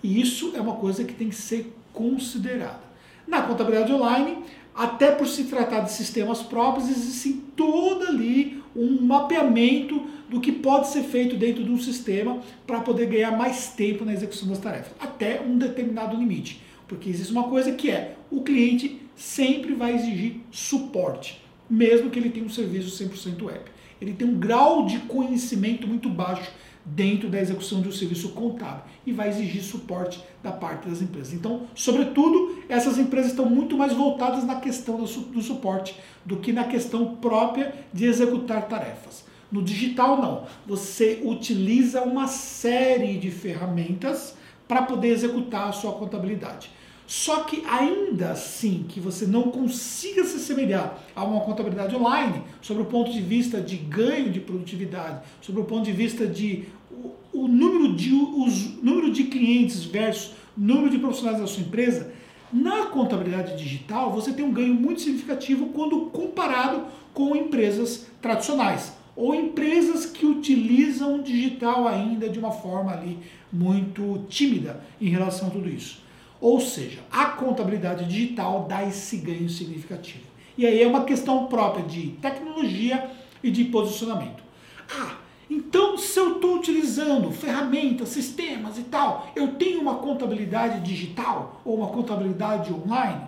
E 0.07 0.21
isso 0.21 0.53
é 0.55 0.61
uma 0.61 0.77
coisa 0.77 1.03
que 1.03 1.13
tem 1.13 1.31
que 1.31 1.35
ser 1.35 1.75
considerada. 1.93 2.79
Na 3.27 3.43
contabilidade 3.43 3.93
online, 3.93 4.39
até 4.73 5.11
por 5.11 5.27
se 5.27 5.45
tratar 5.45 5.81
de 5.81 5.91
sistemas 5.91 6.41
próprios, 6.43 6.89
existe 6.89 7.33
todo 7.57 8.07
ali 8.07 8.63
um 8.77 9.03
mapeamento 9.03 10.01
do 10.31 10.41
que 10.41 10.53
pode 10.53 10.87
ser 10.87 11.03
feito 11.03 11.35
dentro 11.35 11.65
de 11.65 11.73
um 11.73 11.79
sistema 11.81 12.39
para 12.65 12.83
poder 12.83 13.07
ganhar 13.07 13.37
mais 13.37 13.71
tempo 13.73 14.05
na 14.05 14.13
execução 14.13 14.47
das 14.47 14.61
tarefas, 14.61 14.93
até 15.01 15.41
um 15.41 15.59
determinado 15.59 16.17
limite. 16.17 16.63
Porque 16.87 17.11
existe 17.11 17.33
uma 17.33 17.49
coisa 17.49 17.73
que 17.73 17.91
é, 17.91 18.15
o 18.31 18.43
cliente 18.43 19.01
sempre 19.17 19.75
vai 19.75 19.93
exigir 19.97 20.37
suporte, 20.53 21.43
mesmo 21.69 22.11
que 22.11 22.19
ele 22.21 22.31
tenha 22.31 22.47
um 22.47 22.51
serviço 22.51 23.05
100% 23.05 23.43
web. 23.43 23.61
Ele 24.01 24.13
tem 24.13 24.29
um 24.29 24.39
grau 24.39 24.87
de 24.87 24.99
conhecimento 25.01 25.85
muito 25.89 26.09
baixo 26.09 26.49
dentro 26.87 27.29
da 27.29 27.41
execução 27.41 27.83
de 27.83 27.89
um 27.89 27.93
serviço 27.93 28.29
contábil 28.29 28.85
e 29.05 29.13
vai 29.13 29.29
exigir 29.29 29.61
suporte 29.63 30.23
da 30.43 30.53
parte 30.53 30.89
das 30.89 31.03
empresas. 31.03 31.35
Então, 31.35 31.63
sobretudo, 31.75 32.63
essas 32.69 32.97
empresas 32.97 33.33
estão 33.33 33.47
muito 33.47 33.77
mais 33.77 33.93
voltadas 33.93 34.45
na 34.45 34.61
questão 34.61 34.97
do, 34.97 35.07
suporte 35.07 35.99
do 36.25 36.37
que 36.37 36.53
na 36.53 36.65
questão 36.65 37.17
própria 37.17 37.75
de 37.93 38.05
executar 38.05 38.69
tarefas. 38.69 39.25
No 39.51 39.63
digital, 39.63 40.21
não. 40.21 40.45
Você 40.67 41.21
utiliza 41.25 42.03
uma 42.03 42.29
série 42.29 43.19
de 43.19 43.31
ferramentas 43.31 44.37
para 44.69 44.83
poder 44.83 45.09
executar 45.09 45.69
a 45.69 45.73
sua 45.73 45.93
contabilidade. 45.93 46.71
Só 47.07 47.45
que 47.45 47.65
ainda 47.67 48.33
assim 48.33 48.85
que 48.89 48.99
você 48.99 49.27
não 49.27 49.45
consiga 49.45 50.25
se 50.25 50.37
assemelhar 50.37 50.99
a 51.15 51.25
uma 51.25 51.41
contabilidade 51.41 51.95
online, 51.95 52.43
sobre 52.61 52.83
o 52.83 52.87
ponto 52.87 53.13
de 53.13 53.21
vista 53.21 53.61
de 53.61 53.77
ganho 53.77 54.31
de 54.31 54.41
produtividade, 54.41 55.21
sobre 55.41 55.61
o 55.61 55.65
ponto 55.65 55.85
de 55.85 55.93
vista 55.93 56.27
de 56.27 56.65
o, 56.91 57.13
o 57.33 57.49
número, 57.49 57.95
de, 57.95 58.13
os, 58.13 58.83
número 58.83 59.13
de 59.13 59.25
clientes 59.25 59.85
versus 59.85 60.33
número 60.57 60.91
de 60.91 60.99
profissionais 60.99 61.39
da 61.39 61.47
sua 61.47 61.63
empresa, 61.63 62.13
na 62.53 62.87
contabilidade 62.87 63.57
digital 63.57 64.13
você 64.13 64.33
tem 64.33 64.45
um 64.45 64.53
ganho 64.53 64.75
muito 64.75 65.01
significativo 65.01 65.67
quando 65.67 66.07
comparado 66.07 66.87
com 67.13 67.37
empresas 67.37 68.07
tradicionais 68.21 68.93
ou 69.15 69.35
empresas 69.35 70.07
que 70.07 70.27
utilizam 70.27 71.17
o 71.17 71.23
digital 71.23 71.87
ainda 71.87 72.29
de 72.29 72.39
uma 72.39 72.51
forma 72.51 72.93
ali 72.93 73.19
muito 73.53 74.25
tímida 74.29 74.81
em 75.01 75.09
relação 75.09 75.49
a 75.49 75.51
tudo 75.51 75.69
isso. 75.69 76.06
Ou 76.41 76.61
seja, 76.61 77.01
a 77.11 77.27
contabilidade 77.27 78.05
digital 78.05 78.67
dá 78.69 78.85
esse 78.85 79.17
ganho 79.19 79.49
significativo. 79.49 80.25
E 80.57 80.67
aí 80.67 80.83
é 80.83 80.87
uma 80.87 81.05
questão 81.05 81.47
própria 81.47 81.85
de 81.85 82.09
tecnologia 82.23 83.11
e 83.43 83.51
de 83.51 83.65
posicionamento. 83.65 84.43
Ah, 84.91 85.17
então 85.49 85.97
se 85.97 86.19
eu 86.19 86.37
estou 86.37 86.57
utilizando 86.57 87.31
ferramentas, 87.31 88.09
sistemas 88.09 88.79
e 88.79 88.83
tal, 88.83 89.31
eu 89.37 89.55
tenho 89.55 89.81
uma 89.81 89.97
contabilidade 89.97 90.81
digital 90.81 91.61
ou 91.65 91.77
uma 91.77 91.89
contabilidade 91.89 92.73
online? 92.73 93.27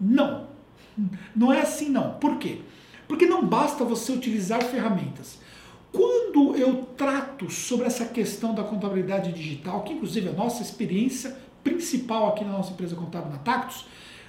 Não. 0.00 0.46
Não 1.34 1.52
é 1.52 1.60
assim 1.60 1.88
não. 1.88 2.14
Por 2.14 2.38
quê? 2.38 2.60
Porque 3.06 3.24
não 3.24 3.46
basta 3.46 3.84
você 3.84 4.12
utilizar 4.12 4.62
ferramentas. 4.62 5.38
Quando 5.90 6.54
eu 6.54 6.82
trato 6.96 7.50
sobre 7.50 7.86
essa 7.86 8.04
questão 8.04 8.54
da 8.54 8.62
contabilidade 8.62 9.32
digital, 9.32 9.82
que 9.82 9.94
inclusive 9.94 10.28
é 10.28 10.30
a 10.30 10.34
nossa 10.34 10.62
experiência 10.62 11.34
principal 11.70 12.28
aqui 12.28 12.44
na 12.44 12.52
nossa 12.52 12.72
empresa 12.72 12.96
contábil 12.96 13.30
na 13.30 13.38
Tactus, 13.38 13.86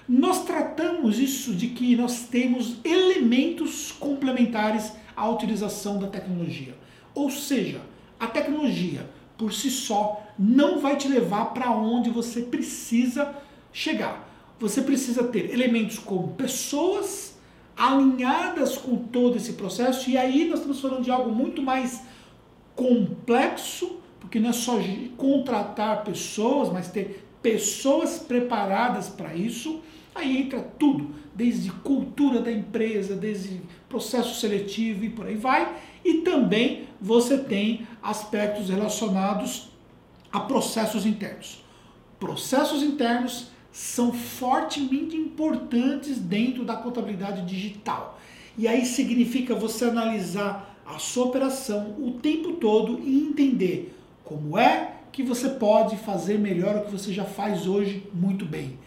nós 0.08 0.44
tratamos 0.44 1.20
isso 1.20 1.54
de 1.54 1.68
que 1.68 1.96
nós 1.96 2.24
temos 2.24 2.78
elementos 2.84 3.92
complementares 3.92 4.92
à 5.16 5.30
utilização 5.30 6.00
da 6.00 6.08
tecnologia. 6.08 6.76
Ou 7.14 7.30
seja, 7.30 7.82
a 8.20 8.26
tecnologia 8.26 9.08
por 9.38 9.54
si 9.54 9.70
só 9.70 10.24
não 10.38 10.80
vai 10.80 10.98
te 10.98 11.08
levar 11.08 11.54
para 11.54 11.72
onde 11.72 12.10
você 12.10 12.42
precisa 12.42 13.36
chegar. 13.72 14.28
Você 14.60 14.82
precisa 14.82 15.24
ter 15.24 15.54
elementos 15.54 16.00
como 16.00 16.30
pessoas 16.30 17.38
alinhadas 17.78 18.78
com 18.78 18.98
todo 18.98 19.38
esse 19.38 19.54
processo, 19.54 20.10
e 20.10 20.18
aí 20.18 20.50
nós 20.50 20.60
estamos 20.60 20.82
falando 20.82 21.04
de 21.04 21.10
algo 21.10 21.32
muito 21.32 21.62
mais 21.62 22.02
complexo, 22.76 24.00
porque 24.20 24.38
não 24.40 24.50
é 24.50 24.54
só 24.54 24.78
contratar 25.16 26.04
pessoas, 26.04 26.70
mas 26.70 26.90
ter 26.90 27.29
pessoas 27.42 28.20
preparadas 28.20 29.10
para 29.10 29.34
isso. 29.34 29.82
Aí 30.14 30.38
entra 30.38 30.60
tudo, 30.60 31.16
desde 31.34 31.72
cultura 31.72 32.42
da 32.42 32.52
empresa, 32.52 33.16
desde 33.16 33.62
processo 33.88 34.40
seletivo 34.40 35.06
e 35.06 35.10
por 35.10 35.28
aí 35.28 35.36
vai. 35.36 35.76
E 36.04 36.16
também 36.16 36.88
você 37.00 37.38
tem 37.38 37.88
aspectos 38.02 38.70
relacionados 38.70 39.70
a 40.32 40.40
processos 40.40 41.06
internos. 41.06 41.64
Processos 42.20 42.84
internos 42.84 43.48
são 43.72 44.12
fortemente 44.12 45.16
importantes 45.16 46.18
dentro 46.18 46.66
da 46.66 46.76
contabilidade 46.76 47.46
digital. 47.46 48.20
E 48.58 48.68
aí 48.68 48.86
significa 48.86 49.56
você 49.56 49.86
analisar 49.86 50.78
a 50.86 50.98
sua 50.98 51.26
operação 51.26 51.96
o 52.00 52.12
tempo 52.20 52.54
todo 52.54 53.00
e 53.00 53.20
entender 53.20 53.96
como 54.24 54.58
é 54.58 54.99
que 55.12 55.24
você 55.24 55.50
pode 55.50 55.98
fazer 55.98 56.38
melhor 56.38 56.78
o 56.78 56.86
que 56.86 56.92
você 56.92 57.14
já 57.14 57.26
faz 57.26 57.68
hoje 57.68 58.04
muito 58.14 58.46
bem. 58.46 58.78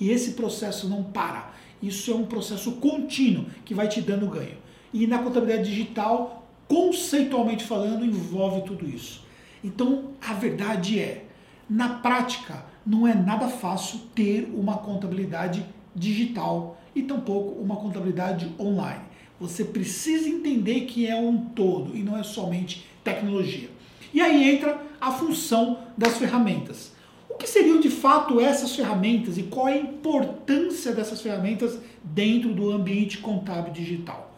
E 0.00 0.10
esse 0.10 0.32
processo 0.32 0.88
não 0.88 1.02
para. 1.02 1.52
Isso 1.82 2.10
é 2.10 2.14
um 2.14 2.26
processo 2.26 2.72
contínuo 2.72 3.46
que 3.64 3.74
vai 3.74 3.88
te 3.88 4.00
dando 4.00 4.26
ganho. 4.26 4.56
E 4.92 5.06
na 5.06 5.18
contabilidade 5.18 5.68
digital, 5.68 6.46
conceitualmente 6.68 7.64
falando, 7.64 8.04
envolve 8.04 8.62
tudo 8.62 8.88
isso. 8.88 9.24
Então, 9.62 10.10
a 10.20 10.32
verdade 10.32 10.98
é, 10.98 11.24
na 11.68 11.88
prática, 11.88 12.64
não 12.84 13.06
é 13.06 13.14
nada 13.14 13.48
fácil 13.48 14.00
ter 14.14 14.50
uma 14.54 14.78
contabilidade 14.78 15.64
digital 15.94 16.80
e 16.94 17.02
tampouco 17.02 17.60
uma 17.60 17.76
contabilidade 17.76 18.50
online. 18.58 19.02
Você 19.38 19.64
precisa 19.64 20.28
entender 20.28 20.82
que 20.82 21.06
é 21.06 21.16
um 21.16 21.36
todo 21.36 21.96
e 21.96 22.02
não 22.02 22.16
é 22.16 22.22
somente 22.22 22.86
tecnologia. 23.02 23.70
E 24.12 24.20
aí 24.20 24.54
entra 24.54 24.89
a 25.00 25.10
função 25.10 25.78
das 25.96 26.18
ferramentas. 26.18 26.92
O 27.28 27.34
que 27.34 27.48
seriam 27.48 27.80
de 27.80 27.88
fato 27.88 28.40
essas 28.40 28.74
ferramentas 28.74 29.38
e 29.38 29.44
qual 29.44 29.66
a 29.66 29.76
importância 29.76 30.92
dessas 30.92 31.20
ferramentas 31.20 31.78
dentro 32.02 32.52
do 32.52 32.70
ambiente 32.70 33.18
contábil 33.18 33.72
digital? 33.72 34.36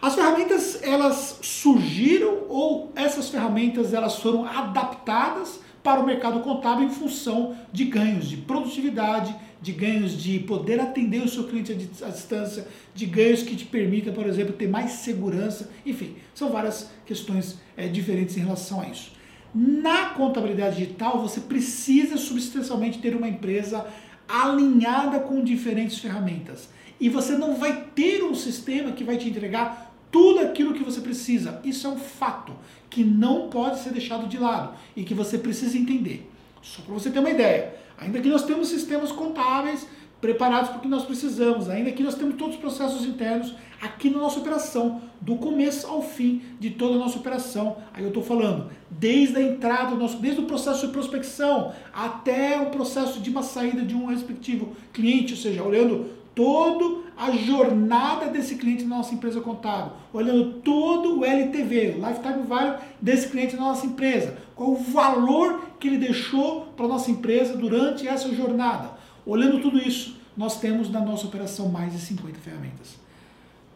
As 0.00 0.16
ferramentas 0.16 0.82
elas 0.82 1.38
surgiram 1.42 2.46
ou 2.48 2.90
essas 2.96 3.28
ferramentas 3.28 3.94
elas 3.94 4.16
foram 4.16 4.44
adaptadas 4.44 5.60
para 5.82 6.00
o 6.00 6.06
mercado 6.06 6.40
contábil 6.40 6.86
em 6.86 6.90
função 6.90 7.56
de 7.72 7.84
ganhos 7.84 8.28
de 8.28 8.36
produtividade, 8.38 9.34
de 9.60 9.70
ganhos 9.70 10.20
de 10.20 10.40
poder 10.40 10.80
atender 10.80 11.22
o 11.22 11.28
seu 11.28 11.44
cliente 11.44 11.72
à 12.02 12.08
distância, 12.08 12.66
de 12.92 13.06
ganhos 13.06 13.44
que 13.44 13.54
te 13.54 13.64
permitam, 13.64 14.12
por 14.12 14.26
exemplo, 14.26 14.52
ter 14.54 14.68
mais 14.68 14.90
segurança, 14.90 15.70
enfim, 15.86 16.16
são 16.34 16.50
várias 16.50 16.90
questões 17.06 17.60
é, 17.76 17.86
diferentes 17.86 18.36
em 18.36 18.40
relação 18.40 18.80
a 18.80 18.88
isso. 18.88 19.12
Na 19.54 20.06
contabilidade 20.10 20.76
digital, 20.76 21.20
você 21.20 21.40
precisa 21.40 22.16
substancialmente 22.16 22.98
ter 22.98 23.14
uma 23.14 23.28
empresa 23.28 23.86
alinhada 24.26 25.20
com 25.20 25.44
diferentes 25.44 25.98
ferramentas. 25.98 26.70
E 26.98 27.08
você 27.08 27.36
não 27.36 27.56
vai 27.56 27.84
ter 27.94 28.22
um 28.22 28.34
sistema 28.34 28.92
que 28.92 29.04
vai 29.04 29.16
te 29.16 29.28
entregar 29.28 29.92
tudo 30.10 30.40
aquilo 30.40 30.74
que 30.74 30.84
você 30.84 31.00
precisa. 31.00 31.60
Isso 31.64 31.86
é 31.86 31.90
um 31.90 31.98
fato 31.98 32.52
que 32.88 33.02
não 33.02 33.48
pode 33.48 33.80
ser 33.80 33.90
deixado 33.90 34.26
de 34.26 34.38
lado 34.38 34.74
e 34.96 35.02
que 35.02 35.14
você 35.14 35.36
precisa 35.36 35.76
entender. 35.76 36.30
Só 36.62 36.82
para 36.82 36.94
você 36.94 37.10
ter 37.10 37.18
uma 37.18 37.30
ideia, 37.30 37.74
ainda 37.98 38.20
que 38.20 38.28
nós 38.28 38.44
temos 38.44 38.68
sistemas 38.68 39.10
contábeis 39.10 39.86
preparados 40.22 40.70
para 40.70 40.78
o 40.78 40.80
que 40.80 40.88
nós 40.88 41.04
precisamos, 41.04 41.68
ainda 41.68 41.90
que 41.90 42.02
nós 42.02 42.14
temos 42.14 42.36
todos 42.36 42.54
os 42.54 42.60
processos 42.60 43.04
internos 43.04 43.54
aqui 43.80 44.08
na 44.08 44.18
nossa 44.18 44.38
operação, 44.38 45.02
do 45.20 45.34
começo 45.34 45.84
ao 45.88 46.00
fim 46.00 46.42
de 46.60 46.70
toda 46.70 46.94
a 46.94 46.98
nossa 46.98 47.18
operação. 47.18 47.78
Aí 47.92 48.04
eu 48.04 48.08
estou 48.08 48.22
falando, 48.22 48.70
desde 48.88 49.36
a 49.36 49.42
entrada, 49.42 49.90
do 49.90 49.96
nosso, 49.96 50.18
desde 50.18 50.40
o 50.40 50.44
processo 50.44 50.86
de 50.86 50.92
prospecção 50.92 51.72
até 51.92 52.60
o 52.60 52.66
processo 52.66 53.18
de 53.18 53.30
uma 53.30 53.42
saída 53.42 53.82
de 53.82 53.96
um 53.96 54.06
respectivo 54.06 54.76
cliente, 54.92 55.32
ou 55.32 55.38
seja, 55.38 55.60
olhando 55.60 56.10
todo 56.36 57.04
a 57.16 57.32
jornada 57.32 58.26
desse 58.26 58.54
cliente 58.54 58.84
na 58.84 58.98
nossa 58.98 59.14
empresa 59.14 59.40
contábil, 59.40 59.92
olhando 60.12 60.60
todo 60.60 61.18
o 61.18 61.24
LTV, 61.24 61.96
Lifetime 61.98 62.46
Value 62.46 62.76
desse 63.00 63.28
cliente 63.28 63.56
na 63.56 63.62
nossa 63.62 63.86
empresa, 63.86 64.38
qual 64.54 64.70
o 64.70 64.76
valor 64.76 65.60
que 65.80 65.88
ele 65.88 65.98
deixou 65.98 66.66
para 66.76 66.86
a 66.86 66.88
nossa 66.88 67.10
empresa 67.10 67.56
durante 67.56 68.06
essa 68.06 68.32
jornada. 68.32 68.91
Olhando 69.24 69.60
tudo 69.60 69.78
isso, 69.78 70.16
nós 70.36 70.58
temos 70.60 70.90
na 70.90 71.00
nossa 71.00 71.26
operação 71.26 71.68
mais 71.68 71.92
de 71.92 71.98
50 72.00 72.38
ferramentas. 72.38 72.96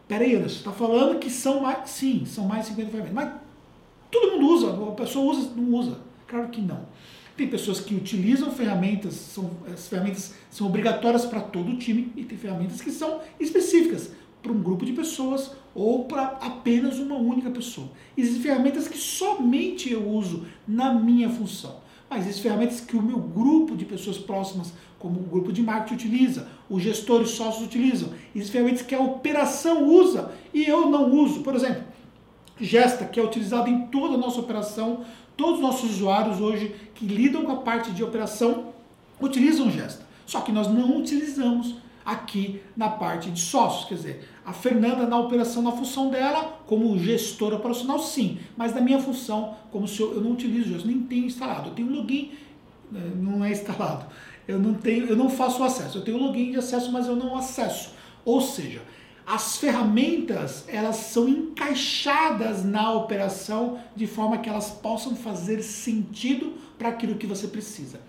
Peraí, 0.07 0.35
Anderson, 0.35 0.53
você 0.53 0.59
está 0.59 0.71
falando 0.71 1.19
que 1.19 1.29
são 1.29 1.61
mais. 1.61 1.89
Sim, 1.89 2.25
são 2.25 2.45
mais 2.45 2.63
de 2.63 2.69
50 2.69 2.91
ferramentas. 2.91 3.15
Mas 3.15 3.33
todo 4.09 4.31
mundo 4.33 4.47
usa, 4.47 4.71
a 4.71 4.91
pessoa 4.91 5.31
usa, 5.31 5.51
não 5.55 5.73
usa. 5.73 5.99
Claro 6.27 6.49
que 6.49 6.61
não. 6.61 6.85
Tem 7.35 7.47
pessoas 7.47 7.79
que 7.79 7.93
utilizam 7.93 8.51
ferramentas, 8.51 9.13
são, 9.13 9.51
as 9.71 9.87
ferramentas 9.87 10.33
são 10.49 10.65
obrigatórias 10.65 11.25
para 11.25 11.39
todo 11.39 11.71
o 11.71 11.77
time 11.77 12.11
e 12.15 12.23
tem 12.23 12.37
ferramentas 12.37 12.81
que 12.81 12.89
são 12.89 13.21
específicas 13.39 14.11
para 14.41 14.51
um 14.51 14.61
grupo 14.61 14.85
de 14.85 14.93
pessoas 14.93 15.51
ou 15.75 16.05
para 16.05 16.23
apenas 16.41 16.97
uma 16.97 17.15
única 17.15 17.51
pessoa. 17.51 17.89
Existem 18.17 18.41
ferramentas 18.41 18.87
que 18.87 18.97
somente 18.97 19.91
eu 19.91 20.09
uso 20.09 20.47
na 20.67 20.93
minha 20.93 21.29
função. 21.29 21.79
Mas 22.09 22.21
existem 22.21 22.43
ferramentas 22.43 22.79
que 22.79 22.95
o 22.95 23.01
meu 23.01 23.19
grupo 23.19 23.75
de 23.75 23.85
pessoas 23.85 24.17
próximas, 24.17 24.73
como 24.99 25.19
o 25.19 25.23
grupo 25.23 25.53
de 25.53 25.61
marketing 25.61 25.93
utiliza, 25.93 26.47
os 26.69 26.81
gestores 26.81 27.31
sócios 27.31 27.65
utilizam, 27.65 28.09
existem 28.35 28.61
ferramentas 28.61 28.85
que 28.85 28.95
a 28.95 28.99
operação 28.99 29.85
usa 29.85 30.31
e 30.53 30.65
eu 30.65 30.89
não 30.89 31.11
uso. 31.11 31.41
Por 31.41 31.55
exemplo, 31.55 31.83
Gesta, 32.59 33.05
que 33.05 33.19
é 33.19 33.23
utilizado 33.23 33.69
em 33.69 33.87
toda 33.87 34.15
a 34.15 34.17
nossa 34.17 34.39
operação, 34.39 35.01
todos 35.35 35.55
os 35.55 35.61
nossos 35.61 35.91
usuários 35.91 36.41
hoje 36.41 36.75
que 36.95 37.05
lidam 37.05 37.43
com 37.43 37.51
a 37.51 37.57
parte 37.57 37.91
de 37.91 38.03
operação 38.03 38.73
utilizam 39.21 39.69
Gesta. 39.71 40.05
Só 40.25 40.41
que 40.41 40.51
nós 40.51 40.67
não 40.67 40.97
utilizamos 40.97 41.75
aqui 42.03 42.61
na 42.75 42.89
parte 42.89 43.29
de 43.29 43.39
sócios. 43.39 43.85
Quer 43.85 43.95
dizer, 43.95 44.29
a 44.45 44.53
Fernanda 44.53 45.05
na 45.05 45.19
operação, 45.19 45.61
na 45.61 45.71
função 45.71 46.09
dela, 46.09 46.59
como 46.65 46.97
gestora 46.97 47.57
operacional, 47.57 47.99
sim. 47.99 48.39
Mas 48.55 48.73
na 48.73 48.81
minha 48.81 48.99
função, 48.99 49.55
como 49.71 49.87
se 49.87 49.99
eu, 49.99 50.15
eu 50.15 50.21
não 50.21 50.31
utilizo 50.31 50.69
Gesta, 50.69 50.87
nem 50.87 50.99
tenho 51.01 51.25
instalado. 51.25 51.69
Eu 51.69 51.75
tenho 51.75 51.89
um 51.89 51.95
login, 51.95 52.31
né, 52.91 53.11
não 53.15 53.45
é 53.45 53.51
instalado. 53.51 54.05
Eu 54.47 54.59
não 54.59 54.73
tenho, 54.73 55.05
eu 55.07 55.15
não 55.15 55.29
faço 55.29 55.63
acesso. 55.63 55.97
Eu 55.97 56.03
tenho 56.03 56.17
login 56.17 56.51
de 56.51 56.57
acesso, 56.57 56.91
mas 56.91 57.07
eu 57.07 57.15
não 57.15 57.35
acesso. 57.35 57.91
Ou 58.23 58.41
seja, 58.41 58.81
as 59.25 59.57
ferramentas 59.57 60.63
elas 60.69 60.95
são 60.95 61.27
encaixadas 61.27 62.63
na 62.63 62.93
operação 62.93 63.77
de 63.93 64.07
forma 64.07 64.37
que 64.37 64.47
elas 64.47 64.69
possam 64.69 65.15
fazer 65.17 65.61
sentido 65.61 66.53
para 66.77 66.89
aquilo 66.89 67.15
que 67.15 67.27
você 67.27 67.47
precisa. 67.47 67.99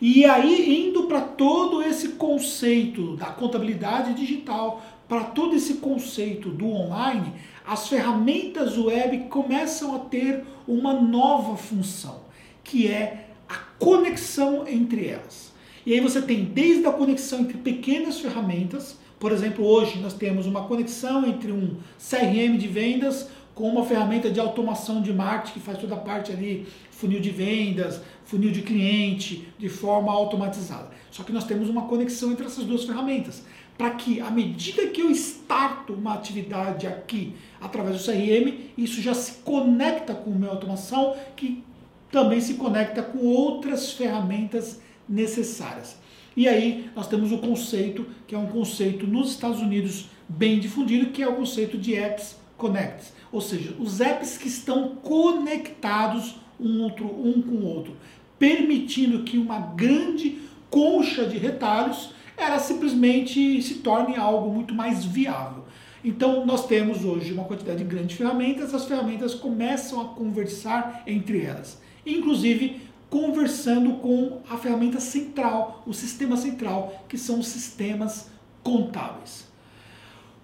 E 0.00 0.24
aí, 0.24 0.88
indo 0.88 1.04
para 1.04 1.20
todo 1.20 1.82
esse 1.82 2.10
conceito 2.10 3.14
da 3.16 3.26
contabilidade 3.26 4.14
digital, 4.14 4.82
para 5.06 5.24
todo 5.24 5.54
esse 5.54 5.74
conceito 5.74 6.48
do 6.48 6.66
online, 6.66 7.32
as 7.66 7.88
ferramentas 7.88 8.78
web 8.78 9.28
começam 9.28 9.94
a 9.94 9.98
ter 9.98 10.44
uma 10.66 10.94
nova 10.94 11.56
função, 11.56 12.22
que 12.62 12.88
é 12.88 13.28
a 13.48 13.56
conexão 13.78 14.66
entre 14.66 15.08
elas. 15.08 15.43
E 15.86 15.92
aí 15.92 16.00
você 16.00 16.22
tem 16.22 16.44
desde 16.44 16.86
a 16.86 16.92
conexão 16.92 17.40
entre 17.40 17.58
pequenas 17.58 18.20
ferramentas, 18.20 18.96
por 19.18 19.32
exemplo, 19.32 19.64
hoje 19.64 20.00
nós 20.00 20.12
temos 20.12 20.44
uma 20.44 20.64
conexão 20.64 21.26
entre 21.26 21.50
um 21.50 21.76
CRM 21.98 22.58
de 22.58 22.68
vendas 22.68 23.28
com 23.54 23.68
uma 23.68 23.84
ferramenta 23.84 24.28
de 24.28 24.40
automação 24.40 25.00
de 25.00 25.12
marketing 25.12 25.54
que 25.54 25.60
faz 25.60 25.78
toda 25.78 25.94
a 25.94 25.98
parte 25.98 26.32
ali, 26.32 26.66
funil 26.90 27.20
de 27.20 27.30
vendas, 27.30 28.00
funil 28.24 28.50
de 28.50 28.62
cliente, 28.62 29.48
de 29.58 29.68
forma 29.68 30.12
automatizada. 30.12 30.90
Só 31.10 31.22
que 31.22 31.32
nós 31.32 31.44
temos 31.44 31.68
uma 31.68 31.82
conexão 31.82 32.32
entre 32.32 32.44
essas 32.46 32.64
duas 32.64 32.84
ferramentas, 32.84 33.44
para 33.78 33.90
que 33.90 34.20
à 34.20 34.30
medida 34.30 34.88
que 34.88 35.00
eu 35.00 35.10
starto 35.10 35.92
uma 35.94 36.14
atividade 36.14 36.86
aqui 36.86 37.34
através 37.60 37.96
do 37.96 38.04
CRM, 38.04 38.72
isso 38.76 39.00
já 39.00 39.14
se 39.14 39.42
conecta 39.42 40.14
com 40.14 40.30
o 40.30 40.38
meu 40.38 40.50
automação, 40.50 41.16
que 41.36 41.62
também 42.10 42.40
se 42.40 42.54
conecta 42.54 43.02
com 43.02 43.18
outras 43.18 43.92
ferramentas 43.92 44.80
necessárias. 45.08 45.96
E 46.36 46.48
aí 46.48 46.90
nós 46.94 47.06
temos 47.06 47.30
o 47.32 47.38
conceito, 47.38 48.06
que 48.26 48.34
é 48.34 48.38
um 48.38 48.46
conceito 48.46 49.06
nos 49.06 49.30
Estados 49.30 49.60
Unidos 49.60 50.08
bem 50.28 50.58
difundido, 50.58 51.10
que 51.10 51.22
é 51.22 51.28
o 51.28 51.36
conceito 51.36 51.78
de 51.78 51.94
apps 51.94 52.36
connects, 52.56 53.12
ou 53.30 53.40
seja, 53.40 53.74
os 53.78 54.00
apps 54.00 54.38
que 54.38 54.48
estão 54.48 54.96
conectados 54.96 56.36
um, 56.58 56.82
outro, 56.82 57.06
um 57.06 57.42
com 57.42 57.56
o 57.56 57.66
outro, 57.66 57.96
permitindo 58.38 59.22
que 59.22 59.36
uma 59.36 59.58
grande 59.58 60.38
concha 60.70 61.26
de 61.26 61.38
retalhos 61.38 62.10
ela 62.36 62.58
simplesmente 62.58 63.62
se 63.62 63.74
torne 63.74 64.16
algo 64.16 64.52
muito 64.52 64.74
mais 64.74 65.04
viável. 65.04 65.64
Então 66.04 66.44
nós 66.44 66.66
temos 66.66 67.04
hoje 67.04 67.32
uma 67.32 67.44
quantidade 67.44 67.82
grande 67.84 68.08
de 68.08 68.16
ferramentas, 68.16 68.74
as 68.74 68.84
ferramentas 68.84 69.34
começam 69.34 70.00
a 70.00 70.04
conversar 70.04 71.02
entre 71.06 71.42
elas. 71.42 71.80
Inclusive 72.04 72.82
conversando 73.10 73.94
com 73.94 74.40
a 74.48 74.56
ferramenta 74.56 75.00
central, 75.00 75.82
o 75.86 75.92
sistema 75.92 76.36
central, 76.36 77.04
que 77.08 77.16
são 77.16 77.40
os 77.40 77.48
sistemas 77.48 78.28
contábeis. 78.62 79.46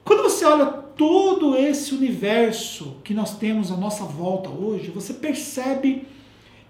Quando 0.05 0.23
você 0.23 0.45
olha 0.45 0.67
todo 0.67 1.57
esse 1.57 1.95
universo 1.95 2.97
que 3.05 3.15
nós 3.15 3.37
temos 3.39 3.71
à 3.71 3.77
nossa 3.77 4.05
volta 4.05 4.51
hoje, 4.51 4.91
você 4.91 5.15
percebe 5.15 6.07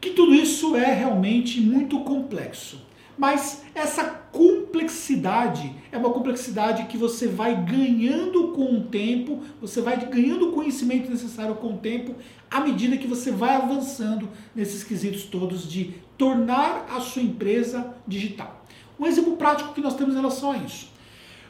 que 0.01 0.11
tudo 0.11 0.35
isso 0.35 0.77
é 0.77 0.93
realmente 0.93 1.61
muito 1.61 2.01
complexo. 2.01 2.90
Mas 3.21 3.65
essa 3.75 4.03
complexidade 4.03 5.71
é 5.93 5.99
uma 5.99 6.09
complexidade 6.09 6.87
que 6.87 6.97
você 6.97 7.29
vai 7.29 7.55
ganhando 7.55 8.49
com 8.53 8.79
o 8.79 8.85
tempo, 8.85 9.41
você 9.61 9.83
vai 9.83 9.99
ganhando 10.07 10.49
o 10.49 10.53
conhecimento 10.53 11.11
necessário 11.11 11.55
com 11.57 11.75
o 11.75 11.77
tempo, 11.77 12.15
à 12.51 12.61
medida 12.61 12.97
que 12.97 13.07
você 13.07 13.31
vai 13.31 13.57
avançando 13.57 14.27
nesses 14.57 14.83
quesitos 14.83 15.25
todos 15.25 15.71
de 15.71 15.97
tornar 16.17 16.87
a 16.97 16.99
sua 16.99 17.21
empresa 17.21 17.95
digital. 18.09 18.65
Um 18.99 19.05
exemplo 19.05 19.37
prático 19.37 19.75
que 19.75 19.83
nós 19.83 19.95
temos 19.95 20.15
em 20.15 20.17
relação 20.17 20.53
a 20.53 20.57
isso. 20.57 20.89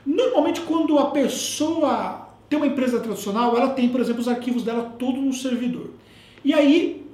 Normalmente, 0.05 0.63
quando 0.63 0.99
a 0.99 1.13
pessoa 1.13 2.31
tem 2.49 2.59
uma 2.59 2.67
empresa 2.67 2.99
tradicional, 2.99 3.57
ela 3.57 3.69
tem, 3.69 3.91
por 3.91 4.01
exemplo, 4.01 4.21
os 4.21 4.27
arquivos 4.27 4.65
dela 4.65 4.97
todo 4.99 5.21
no 5.21 5.33
servidor. 5.33 5.91
E 6.45 6.53
aí, 6.53 7.07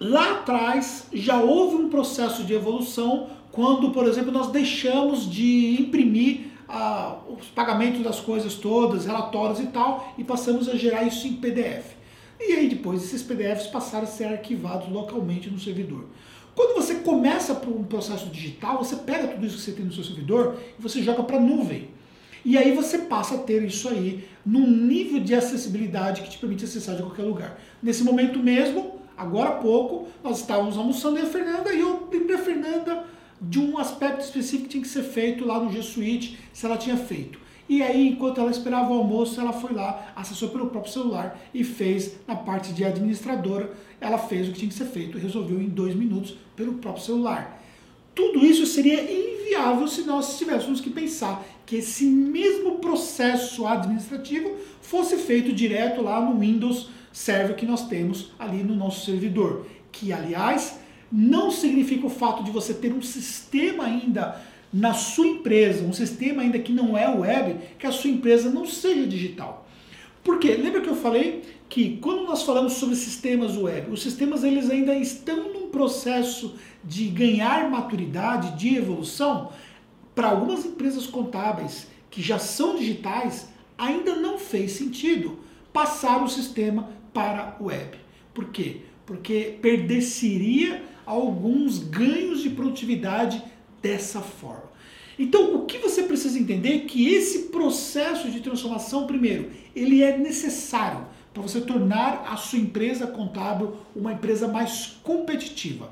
lá 0.00 0.36
atrás, 0.36 1.06
já 1.12 1.38
houve 1.42 1.76
um 1.76 1.90
processo 1.90 2.44
de 2.44 2.54
evolução 2.54 3.28
quando, 3.52 3.90
por 3.90 4.06
exemplo, 4.06 4.30
nós 4.30 4.50
deixamos 4.50 5.28
de 5.30 5.80
imprimir 5.80 6.50
ah, 6.68 7.18
os 7.28 7.46
pagamentos 7.48 8.02
das 8.02 8.20
coisas 8.20 8.54
todas, 8.54 9.06
relatórios 9.06 9.60
e 9.60 9.66
tal, 9.66 10.14
e 10.16 10.24
passamos 10.24 10.68
a 10.68 10.76
gerar 10.76 11.02
isso 11.02 11.26
em 11.26 11.34
PDF. 11.34 11.96
E 12.38 12.52
aí 12.52 12.68
depois 12.68 13.02
esses 13.02 13.22
PDFs 13.22 13.66
passaram 13.66 14.04
a 14.04 14.06
ser 14.06 14.24
arquivados 14.24 14.88
localmente 14.88 15.50
no 15.50 15.58
servidor. 15.58 16.06
Quando 16.54 16.74
você 16.74 16.96
começa 16.96 17.54
por 17.54 17.74
um 17.74 17.84
processo 17.84 18.26
digital, 18.26 18.78
você 18.78 18.96
pega 18.96 19.28
tudo 19.28 19.46
isso 19.46 19.56
que 19.56 19.62
você 19.62 19.72
tem 19.72 19.84
no 19.84 19.92
seu 19.92 20.04
servidor 20.04 20.56
e 20.78 20.82
você 20.82 21.02
joga 21.02 21.22
para 21.22 21.36
a 21.36 21.40
nuvem. 21.40 21.88
E 22.44 22.56
aí 22.56 22.72
você 22.72 22.98
passa 22.98 23.34
a 23.34 23.38
ter 23.38 23.62
isso 23.62 23.88
aí 23.88 24.24
num 24.44 24.66
nível 24.66 25.20
de 25.20 25.34
acessibilidade 25.34 26.22
que 26.22 26.30
te 26.30 26.38
permite 26.38 26.64
acessar 26.64 26.96
de 26.96 27.02
qualquer 27.02 27.22
lugar. 27.22 27.60
Nesse 27.82 28.02
momento 28.02 28.38
mesmo, 28.38 29.00
agora 29.16 29.50
há 29.50 29.54
pouco, 29.54 30.08
nós 30.24 30.40
estávamos 30.40 30.78
almoçando 30.78 31.18
e 31.18 31.22
a 31.22 31.26
Fernanda, 31.26 31.72
e 31.72 31.80
eu 31.80 32.08
lembrei 32.10 32.36
a 32.36 32.38
Fernanda 32.38 33.04
de 33.40 33.58
um 33.58 33.78
aspecto 33.78 34.20
específico 34.20 34.64
que 34.64 34.68
tinha 34.70 34.82
que 34.82 34.88
ser 34.88 35.02
feito 35.02 35.46
lá 35.46 35.58
no 35.58 35.72
G 35.72 35.82
Suite, 35.82 36.38
se 36.52 36.66
ela 36.66 36.76
tinha 36.76 36.96
feito. 36.96 37.38
E 37.68 37.82
aí, 37.82 38.08
enquanto 38.08 38.40
ela 38.40 38.50
esperava 38.50 38.90
o 38.92 38.98
almoço, 38.98 39.40
ela 39.40 39.52
foi 39.52 39.72
lá, 39.72 40.12
acessou 40.16 40.48
pelo 40.48 40.66
próprio 40.66 40.92
celular 40.92 41.40
e 41.54 41.62
fez 41.62 42.16
na 42.26 42.34
parte 42.34 42.72
de 42.72 42.84
administradora. 42.84 43.72
Ela 44.00 44.18
fez 44.18 44.48
o 44.48 44.52
que 44.52 44.58
tinha 44.58 44.68
que 44.68 44.74
ser 44.74 44.86
feito, 44.86 45.16
resolveu 45.16 45.60
em 45.60 45.68
dois 45.68 45.94
minutos 45.94 46.36
pelo 46.56 46.74
próprio 46.74 47.04
celular. 47.04 47.62
Tudo 48.12 48.44
isso 48.44 48.66
seria 48.66 49.00
inviável 49.00 49.86
se 49.86 50.02
nós 50.02 50.36
tivéssemos 50.36 50.80
que 50.80 50.90
pensar 50.90 51.46
que 51.64 51.76
esse 51.76 52.06
mesmo 52.06 52.80
processo 52.80 53.64
administrativo 53.64 54.56
fosse 54.82 55.16
feito 55.16 55.52
direto 55.52 56.02
lá 56.02 56.20
no 56.20 56.40
Windows 56.40 56.90
Server 57.12 57.54
que 57.54 57.66
nós 57.66 57.86
temos 57.86 58.32
ali 58.36 58.64
no 58.64 58.74
nosso 58.74 59.06
servidor. 59.06 59.64
Que, 59.92 60.12
aliás, 60.12 60.79
não 61.10 61.50
significa 61.50 62.06
o 62.06 62.10
fato 62.10 62.44
de 62.44 62.50
você 62.50 62.74
ter 62.74 62.92
um 62.92 63.02
sistema 63.02 63.84
ainda 63.84 64.40
na 64.72 64.94
sua 64.94 65.26
empresa, 65.26 65.84
um 65.84 65.92
sistema 65.92 66.42
ainda 66.42 66.58
que 66.58 66.72
não 66.72 66.96
é 66.96 67.08
web, 67.08 67.56
que 67.78 67.86
a 67.86 67.92
sua 67.92 68.10
empresa 68.10 68.50
não 68.50 68.66
seja 68.66 69.06
digital. 69.06 69.66
Por 70.22 70.38
quê? 70.38 70.54
Lembra 70.54 70.80
que 70.80 70.88
eu 70.88 70.94
falei 70.94 71.42
que 71.68 71.96
quando 71.96 72.24
nós 72.24 72.42
falamos 72.42 72.74
sobre 72.74 72.94
sistemas 72.94 73.56
web, 73.56 73.90
os 73.90 74.02
sistemas 74.02 74.44
eles 74.44 74.70
ainda 74.70 74.94
estão 74.94 75.52
num 75.52 75.68
processo 75.68 76.54
de 76.84 77.06
ganhar 77.06 77.68
maturidade, 77.70 78.56
de 78.56 78.76
evolução. 78.76 79.50
Para 80.14 80.28
algumas 80.28 80.64
empresas 80.64 81.06
contábeis 81.06 81.88
que 82.10 82.22
já 82.22 82.38
são 82.38 82.76
digitais, 82.76 83.48
ainda 83.78 84.16
não 84.16 84.38
fez 84.38 84.72
sentido 84.72 85.38
passar 85.72 86.22
o 86.22 86.28
sistema 86.28 86.90
para 87.12 87.56
web. 87.60 87.98
Por 88.34 88.46
quê? 88.46 88.82
Porque 89.06 89.58
perder-se-iria 89.60 90.84
alguns 91.06 91.78
ganhos 91.78 92.42
de 92.42 92.50
produtividade 92.50 93.42
dessa 93.82 94.20
forma. 94.20 94.70
Então, 95.18 95.54
o 95.54 95.66
que 95.66 95.78
você 95.78 96.04
precisa 96.04 96.38
entender 96.38 96.76
é 96.76 96.78
que 96.80 97.12
esse 97.12 97.50
processo 97.50 98.30
de 98.30 98.40
transformação, 98.40 99.06
primeiro, 99.06 99.50
ele 99.76 100.02
é 100.02 100.16
necessário 100.16 101.06
para 101.32 101.42
você 101.42 101.60
tornar 101.60 102.24
a 102.26 102.36
sua 102.36 102.58
empresa 102.58 103.06
contábil 103.06 103.76
uma 103.94 104.12
empresa 104.12 104.48
mais 104.48 104.98
competitiva. 105.02 105.90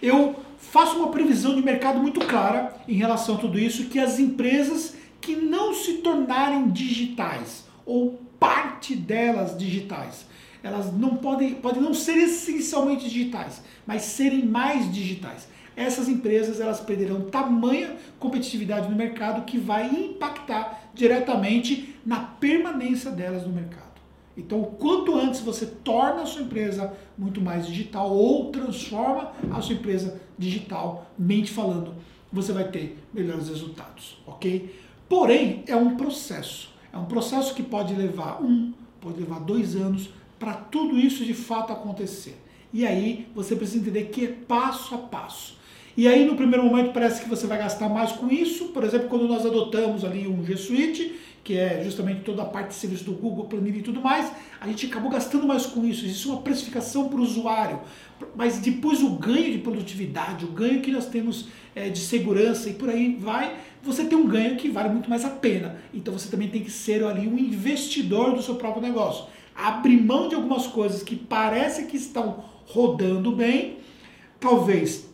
Eu 0.00 0.36
faço 0.56 0.96
uma 0.96 1.10
previsão 1.10 1.54
de 1.54 1.62
mercado 1.62 2.00
muito 2.00 2.20
clara 2.20 2.74
em 2.88 2.94
relação 2.94 3.36
a 3.36 3.38
tudo 3.38 3.58
isso, 3.58 3.86
que 3.90 3.98
as 3.98 4.18
empresas 4.18 4.96
que 5.20 5.36
não 5.36 5.74
se 5.74 5.98
tornarem 5.98 6.70
digitais 6.70 7.64
ou 7.84 8.20
parte 8.40 8.96
delas 8.96 9.56
digitais, 9.56 10.26
elas 10.62 10.92
não 10.92 11.16
podem, 11.16 11.54
podem 11.54 11.82
não 11.82 11.94
ser 11.94 12.16
essencialmente 12.16 13.08
digitais, 13.08 13.62
mas 13.86 14.02
serem 14.02 14.44
mais 14.44 14.92
digitais. 14.92 15.48
essas 15.74 16.06
empresas 16.08 16.60
elas 16.60 16.80
perderão 16.80 17.22
tamanha 17.22 17.96
competitividade 18.18 18.90
no 18.90 18.96
mercado 18.96 19.44
que 19.46 19.58
vai 19.58 19.88
impactar 19.88 20.90
diretamente 20.94 21.96
na 22.04 22.20
permanência 22.20 23.10
delas 23.10 23.46
no 23.46 23.52
mercado. 23.52 23.92
Então, 24.36 24.62
quanto 24.78 25.14
antes 25.14 25.40
você 25.40 25.66
torna 25.66 26.22
a 26.22 26.26
sua 26.26 26.42
empresa 26.42 26.92
muito 27.18 27.40
mais 27.40 27.66
digital 27.66 28.10
ou 28.10 28.50
transforma 28.50 29.32
a 29.50 29.60
sua 29.60 29.74
empresa 29.74 30.20
digital, 30.38 31.06
mente 31.18 31.50
falando, 31.50 31.94
você 32.32 32.52
vai 32.52 32.68
ter 32.68 32.98
melhores 33.12 33.48
resultados, 33.48 34.18
ok? 34.26 34.74
Porém, 35.08 35.64
é 35.66 35.76
um 35.76 35.96
processo. 35.96 36.70
É 36.92 36.96
um 36.96 37.04
processo 37.04 37.54
que 37.54 37.62
pode 37.62 37.94
levar 37.94 38.42
um, 38.42 38.72
pode 39.00 39.20
levar 39.20 39.40
dois 39.40 39.76
anos 39.76 40.08
para 40.42 40.54
tudo 40.54 40.98
isso 40.98 41.24
de 41.24 41.34
fato 41.34 41.72
acontecer. 41.72 42.36
E 42.72 42.84
aí 42.84 43.28
você 43.32 43.54
precisa 43.54 43.78
entender 43.78 44.06
que 44.06 44.24
é 44.24 44.28
passo 44.28 44.92
a 44.92 44.98
passo. 44.98 45.56
E 45.96 46.08
aí 46.08 46.24
no 46.24 46.34
primeiro 46.34 46.64
momento 46.64 46.92
parece 46.92 47.22
que 47.22 47.28
você 47.28 47.46
vai 47.46 47.58
gastar 47.58 47.88
mais 47.88 48.10
com 48.10 48.28
isso. 48.28 48.66
Por 48.68 48.82
exemplo, 48.82 49.08
quando 49.08 49.28
nós 49.28 49.46
adotamos 49.46 50.04
ali 50.04 50.26
um 50.26 50.44
G 50.44 50.56
Suite, 50.56 51.14
que 51.44 51.56
é 51.56 51.84
justamente 51.84 52.22
toda 52.22 52.42
a 52.42 52.44
parte 52.44 52.68
de 52.68 52.74
serviço 52.74 53.04
do 53.04 53.12
Google, 53.12 53.44
planilha 53.44 53.78
e 53.78 53.82
tudo 53.82 54.00
mais, 54.00 54.32
a 54.60 54.66
gente 54.66 54.86
acabou 54.86 55.12
gastando 55.12 55.46
mais 55.46 55.64
com 55.64 55.86
isso. 55.86 56.04
Existe 56.04 56.26
uma 56.26 56.40
precificação 56.40 57.08
para 57.08 57.20
o 57.20 57.22
usuário, 57.22 57.78
mas 58.34 58.58
depois 58.58 59.00
o 59.00 59.10
ganho 59.10 59.52
de 59.52 59.58
produtividade, 59.58 60.44
o 60.44 60.48
ganho 60.48 60.80
que 60.80 60.90
nós 60.90 61.06
temos 61.06 61.46
é, 61.72 61.88
de 61.88 62.00
segurança 62.00 62.68
e 62.68 62.72
por 62.72 62.88
aí 62.88 63.16
vai, 63.20 63.54
você 63.80 64.04
tem 64.04 64.18
um 64.18 64.26
ganho 64.26 64.56
que 64.56 64.68
vale 64.68 64.88
muito 64.88 65.08
mais 65.08 65.24
a 65.24 65.30
pena. 65.30 65.76
Então 65.94 66.12
você 66.12 66.28
também 66.28 66.48
tem 66.48 66.64
que 66.64 66.70
ser 66.70 67.04
ali 67.04 67.28
um 67.28 67.38
investidor 67.38 68.34
do 68.34 68.42
seu 68.42 68.56
próprio 68.56 68.82
negócio. 68.82 69.26
Abrir 69.54 70.00
mão 70.00 70.28
de 70.28 70.34
algumas 70.34 70.66
coisas 70.66 71.02
que 71.02 71.16
parece 71.16 71.86
que 71.86 71.96
estão 71.96 72.44
rodando 72.66 73.32
bem, 73.32 73.78
talvez 74.40 75.08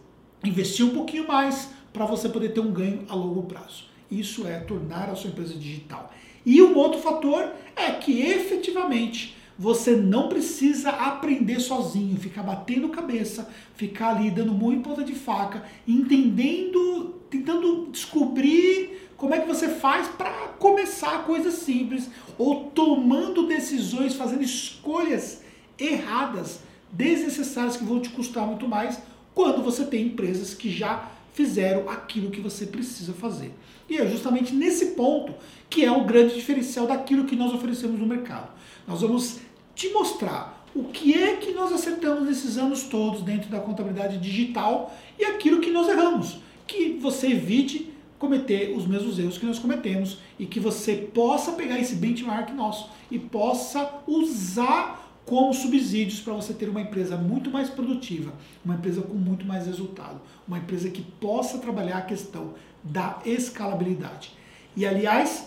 investir 0.45 0.87
um 0.87 0.91
pouquinho 0.91 1.27
mais 1.27 1.71
para 1.93 2.07
você 2.07 2.29
poder 2.29 2.51
ter 2.51 2.61
um 2.61 2.73
ganho 2.73 3.05
a 3.09 3.15
longo 3.15 3.43
prazo. 3.43 3.85
Isso 4.11 4.47
é 4.47 4.59
tornar 4.61 5.11
a 5.11 5.15
sua 5.15 5.31
empresa 5.31 5.55
digital. 5.55 6.13
E 6.47 6.63
um 6.63 6.77
outro 6.77 7.01
fator 7.01 7.53
é 7.77 7.91
que 7.91 8.23
efetivamente 8.23 9.37
você 9.59 9.97
não 9.97 10.29
precisa 10.29 10.91
aprender 10.91 11.59
sozinho, 11.59 12.17
ficar 12.17 12.45
batendo 12.45 12.89
cabeça, 12.91 13.51
ficar 13.75 14.11
ali 14.17 14.31
dando 14.31 14.53
muito 14.53 14.89
ponta 14.89 15.03
de 15.03 15.15
faca, 15.15 15.65
entendendo, 15.87 17.17
tentando 17.29 17.89
descobrir 17.91 19.08
como 19.19 19.35
é 19.35 19.41
que 19.41 19.49
você 19.49 19.69
faz 19.69 20.07
para 20.07 20.31
começar 20.61 21.25
coisas 21.25 21.55
simples 21.55 22.09
ou 22.39 22.67
tomando 22.71 23.49
decisões, 23.49 24.15
fazendo 24.15 24.45
escolhas 24.45 25.43
erradas, 25.77 26.61
desnecessárias 26.93 27.77
que 27.77 27.85
vão 27.85 28.01
te 28.01 28.11
custar 28.11 28.47
muito 28.47 28.67
mais 28.67 29.01
quando 29.35 29.63
você 29.63 29.85
tem 29.85 30.07
empresas 30.07 30.55
que 30.55 30.71
já 30.71 31.11
fizeram 31.33 31.91
aquilo 31.91 32.31
que 32.31 32.41
você 32.41 32.65
precisa 32.65 33.13
fazer. 33.13 33.53
E 33.91 33.97
é 33.97 34.07
justamente 34.07 34.55
nesse 34.55 34.87
ponto 34.87 35.35
que 35.69 35.85
é 35.85 35.91
o 35.91 36.05
grande 36.05 36.35
diferencial 36.35 36.87
daquilo 36.87 37.25
que 37.25 37.35
nós 37.35 37.53
oferecemos 37.53 37.99
no 37.99 38.07
mercado. 38.07 38.49
Nós 38.87 39.01
vamos 39.01 39.41
te 39.75 39.89
mostrar 39.89 40.65
o 40.75 40.85
que 40.85 41.15
é 41.15 41.37
que 41.37 41.53
nós 41.53 41.73
acertamos 41.73 42.25
nesses 42.25 42.57
anos 42.57 42.85
todos 42.85 43.23
dentro 43.23 43.51
da 43.51 43.59
contabilidade 43.59 44.19
digital 44.19 44.97
e 45.19 45.25
aquilo 45.25 45.61
que 45.61 45.73
nós 45.73 45.89
erramos, 45.89 46.39
que 46.69 46.99
você 47.01 47.29
evite 47.29 47.88
cometer 48.19 48.75
os 48.77 48.87
mesmos 48.87 49.19
erros 49.19 49.39
que 49.39 49.47
nós 49.47 49.59
cometemos 49.59 50.19
e 50.39 50.47
que 50.47 50.59
você 50.59 50.97
possa 50.97 51.53
pegar 51.53 51.79
esse 51.79 51.95
benchmark 51.95 52.53
nosso 52.53 52.91
e 53.11 53.19
possa 53.19 54.03
usar 54.07 55.07
como 55.25 55.53
subsídios 55.53 56.21
para 56.21 56.33
você 56.33 56.55
ter 56.55 56.69
uma 56.69 56.81
empresa 56.81 57.17
muito 57.17 57.51
mais 57.51 57.69
produtiva, 57.69 58.33
uma 58.65 58.75
empresa 58.75 59.03
com 59.03 59.15
muito 59.15 59.47
mais 59.47 59.67
resultado, 59.67 60.21
uma 60.47 60.59
empresa 60.59 60.89
que 60.89 61.03
possa 61.03 61.59
trabalhar 61.59 61.99
a 61.99 62.03
questão 62.03 62.55
da 62.83 63.21
escalabilidade. 63.27 64.33
E 64.75 64.87
aliás, 64.87 65.47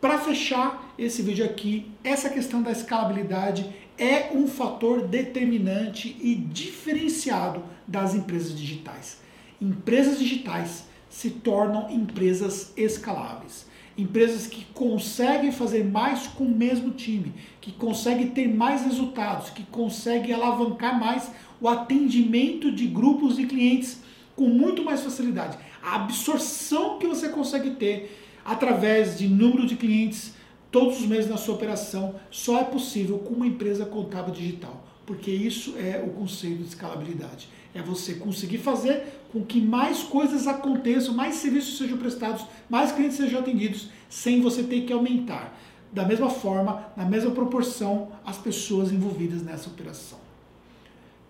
para 0.00 0.18
fechar 0.18 0.92
esse 0.98 1.22
vídeo 1.22 1.44
aqui, 1.44 1.90
essa 2.04 2.28
questão 2.28 2.62
da 2.62 2.70
escalabilidade 2.70 3.64
é 3.96 4.30
um 4.34 4.46
fator 4.46 5.06
determinante 5.06 6.16
e 6.20 6.34
diferenciado 6.34 7.62
das 7.86 8.14
empresas 8.14 8.58
digitais. 8.58 9.18
Empresas 9.60 10.18
digitais 10.18 10.84
se 11.12 11.28
tornam 11.28 11.90
empresas 11.90 12.72
escaláveis 12.74 13.70
empresas 13.96 14.46
que 14.46 14.64
conseguem 14.72 15.52
fazer 15.52 15.84
mais 15.84 16.26
com 16.26 16.44
o 16.44 16.50
mesmo 16.50 16.92
time, 16.92 17.34
que 17.60 17.70
conseguem 17.72 18.28
ter 18.28 18.48
mais 18.48 18.84
resultados, 18.84 19.50
que 19.50 19.64
conseguem 19.64 20.32
alavancar 20.32 20.98
mais 20.98 21.30
o 21.60 21.68
atendimento 21.68 22.72
de 22.72 22.86
grupos 22.86 23.36
de 23.36 23.46
clientes 23.46 23.98
com 24.34 24.48
muito 24.48 24.82
mais 24.82 25.02
facilidade. 25.02 25.58
A 25.82 25.96
absorção 25.96 26.98
que 26.98 27.06
você 27.06 27.28
consegue 27.28 27.72
ter 27.72 28.18
através 28.44 29.18
de 29.18 29.28
número 29.28 29.66
de 29.66 29.76
clientes 29.76 30.32
todos 30.70 31.00
os 31.00 31.06
meses 31.06 31.28
na 31.28 31.36
sua 31.36 31.54
operação 31.54 32.14
só 32.30 32.60
é 32.60 32.64
possível 32.64 33.18
com 33.18 33.34
uma 33.34 33.46
empresa 33.46 33.84
contábil 33.84 34.32
digital, 34.32 34.82
porque 35.04 35.30
isso 35.30 35.74
é 35.76 36.02
o 36.02 36.10
conceito 36.10 36.62
de 36.62 36.68
escalabilidade. 36.68 37.46
É 37.74 37.80
você 37.80 38.14
conseguir 38.14 38.58
fazer 38.58 39.20
com 39.32 39.44
que 39.44 39.60
mais 39.60 40.02
coisas 40.02 40.46
aconteçam, 40.46 41.14
mais 41.14 41.36
serviços 41.36 41.78
sejam 41.78 41.96
prestados, 41.96 42.44
mais 42.68 42.92
clientes 42.92 43.16
sejam 43.16 43.40
atendidos, 43.40 43.88
sem 44.08 44.40
você 44.40 44.62
ter 44.62 44.82
que 44.82 44.92
aumentar. 44.92 45.58
Da 45.90 46.04
mesma 46.04 46.28
forma, 46.28 46.86
na 46.96 47.04
mesma 47.04 47.30
proporção, 47.30 48.12
as 48.24 48.36
pessoas 48.36 48.92
envolvidas 48.92 49.42
nessa 49.42 49.68
operação. 49.68 50.18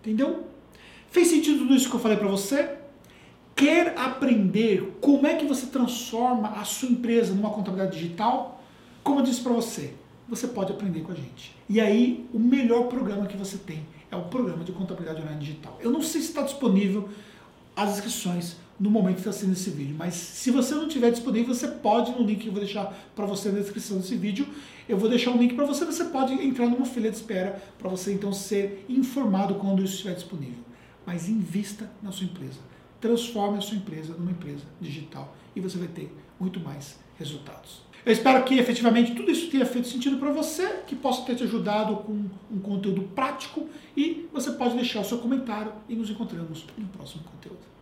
Entendeu? 0.01 0.45
Fez 1.11 1.27
sentido 1.27 1.59
tudo 1.59 1.75
isso 1.75 1.89
que 1.89 1.95
eu 1.95 1.99
falei 1.99 2.17
para 2.17 2.27
você? 2.27 2.77
Quer 3.55 3.97
aprender 3.97 4.97
como 4.99 5.27
é 5.27 5.35
que 5.35 5.45
você 5.45 5.67
transforma 5.67 6.49
a 6.49 6.65
sua 6.65 6.89
empresa 6.89 7.33
numa 7.33 7.51
contabilidade 7.51 7.97
digital? 7.97 8.61
Como 9.03 9.19
eu 9.19 9.23
disse 9.23 9.41
para 9.41 9.53
você, 9.53 9.93
você 10.27 10.47
pode 10.47 10.71
aprender 10.71 11.01
com 11.01 11.11
a 11.11 11.15
gente. 11.15 11.55
E 11.69 11.79
aí, 11.79 12.25
o 12.33 12.39
melhor 12.39 12.87
programa 12.87 13.27
que 13.27 13.37
você 13.37 13.57
tem 13.57 13.85
é 14.13 14.15
o 14.15 14.23
programa 14.23 14.63
de 14.63 14.71
contabilidade 14.71 15.21
online 15.21 15.39
digital. 15.39 15.77
Eu 15.81 15.91
não 15.91 16.01
sei 16.01 16.21
se 16.21 16.27
está 16.27 16.43
disponível 16.43 17.09
as 17.75 17.97
inscrições 17.97 18.55
no 18.79 18.89
momento 18.89 19.15
que 19.15 19.21
está 19.21 19.31
sendo 19.31 19.53
esse 19.53 19.69
vídeo, 19.69 19.95
mas 19.97 20.13
se 20.13 20.51
você 20.51 20.75
não 20.75 20.87
tiver 20.87 21.11
disponível, 21.11 21.53
você 21.53 21.67
pode 21.67 22.11
no 22.11 22.25
link 22.25 22.41
que 22.41 22.47
eu 22.47 22.51
vou 22.51 22.61
deixar 22.61 22.93
para 23.15 23.25
você 23.25 23.49
na 23.49 23.59
descrição 23.59 23.97
desse 23.97 24.15
vídeo, 24.15 24.47
eu 24.87 24.97
vou 24.97 25.09
deixar 25.09 25.31
um 25.31 25.37
link 25.37 25.55
para 25.55 25.65
você, 25.65 25.85
você 25.85 26.05
pode 26.05 26.33
entrar 26.33 26.67
numa 26.67 26.85
fila 26.85 27.09
de 27.09 27.15
espera 27.15 27.61
para 27.77 27.89
você 27.89 28.13
então 28.13 28.31
ser 28.31 28.85
informado 28.87 29.55
quando 29.55 29.83
isso 29.83 29.93
estiver 29.93 30.13
disponível. 30.13 30.63
Mas 31.05 31.27
invista 31.27 31.89
na 32.01 32.11
sua 32.11 32.25
empresa. 32.25 32.59
Transforme 32.99 33.57
a 33.57 33.61
sua 33.61 33.77
empresa 33.77 34.13
numa 34.13 34.31
empresa 34.31 34.63
digital 34.79 35.35
e 35.55 35.59
você 35.59 35.77
vai 35.77 35.87
ter 35.87 36.15
muito 36.39 36.59
mais 36.59 36.99
resultados. 37.17 37.81
Eu 38.05 38.11
espero 38.11 38.43
que 38.43 38.55
efetivamente 38.59 39.15
tudo 39.15 39.31
isso 39.31 39.49
tenha 39.49 39.65
feito 39.65 39.87
sentido 39.87 40.17
para 40.17 40.31
você, 40.31 40.67
que 40.85 40.95
possa 40.95 41.25
ter 41.25 41.35
te 41.35 41.43
ajudado 41.43 41.95
com 41.97 42.25
um 42.51 42.59
conteúdo 42.59 43.03
prático 43.15 43.67
e 43.95 44.27
você 44.33 44.51
pode 44.51 44.75
deixar 44.75 44.99
o 44.99 45.05
seu 45.05 45.19
comentário 45.19 45.71
e 45.87 45.95
nos 45.95 46.09
encontramos 46.09 46.65
no 46.77 46.87
próximo 46.87 47.23
conteúdo. 47.23 47.72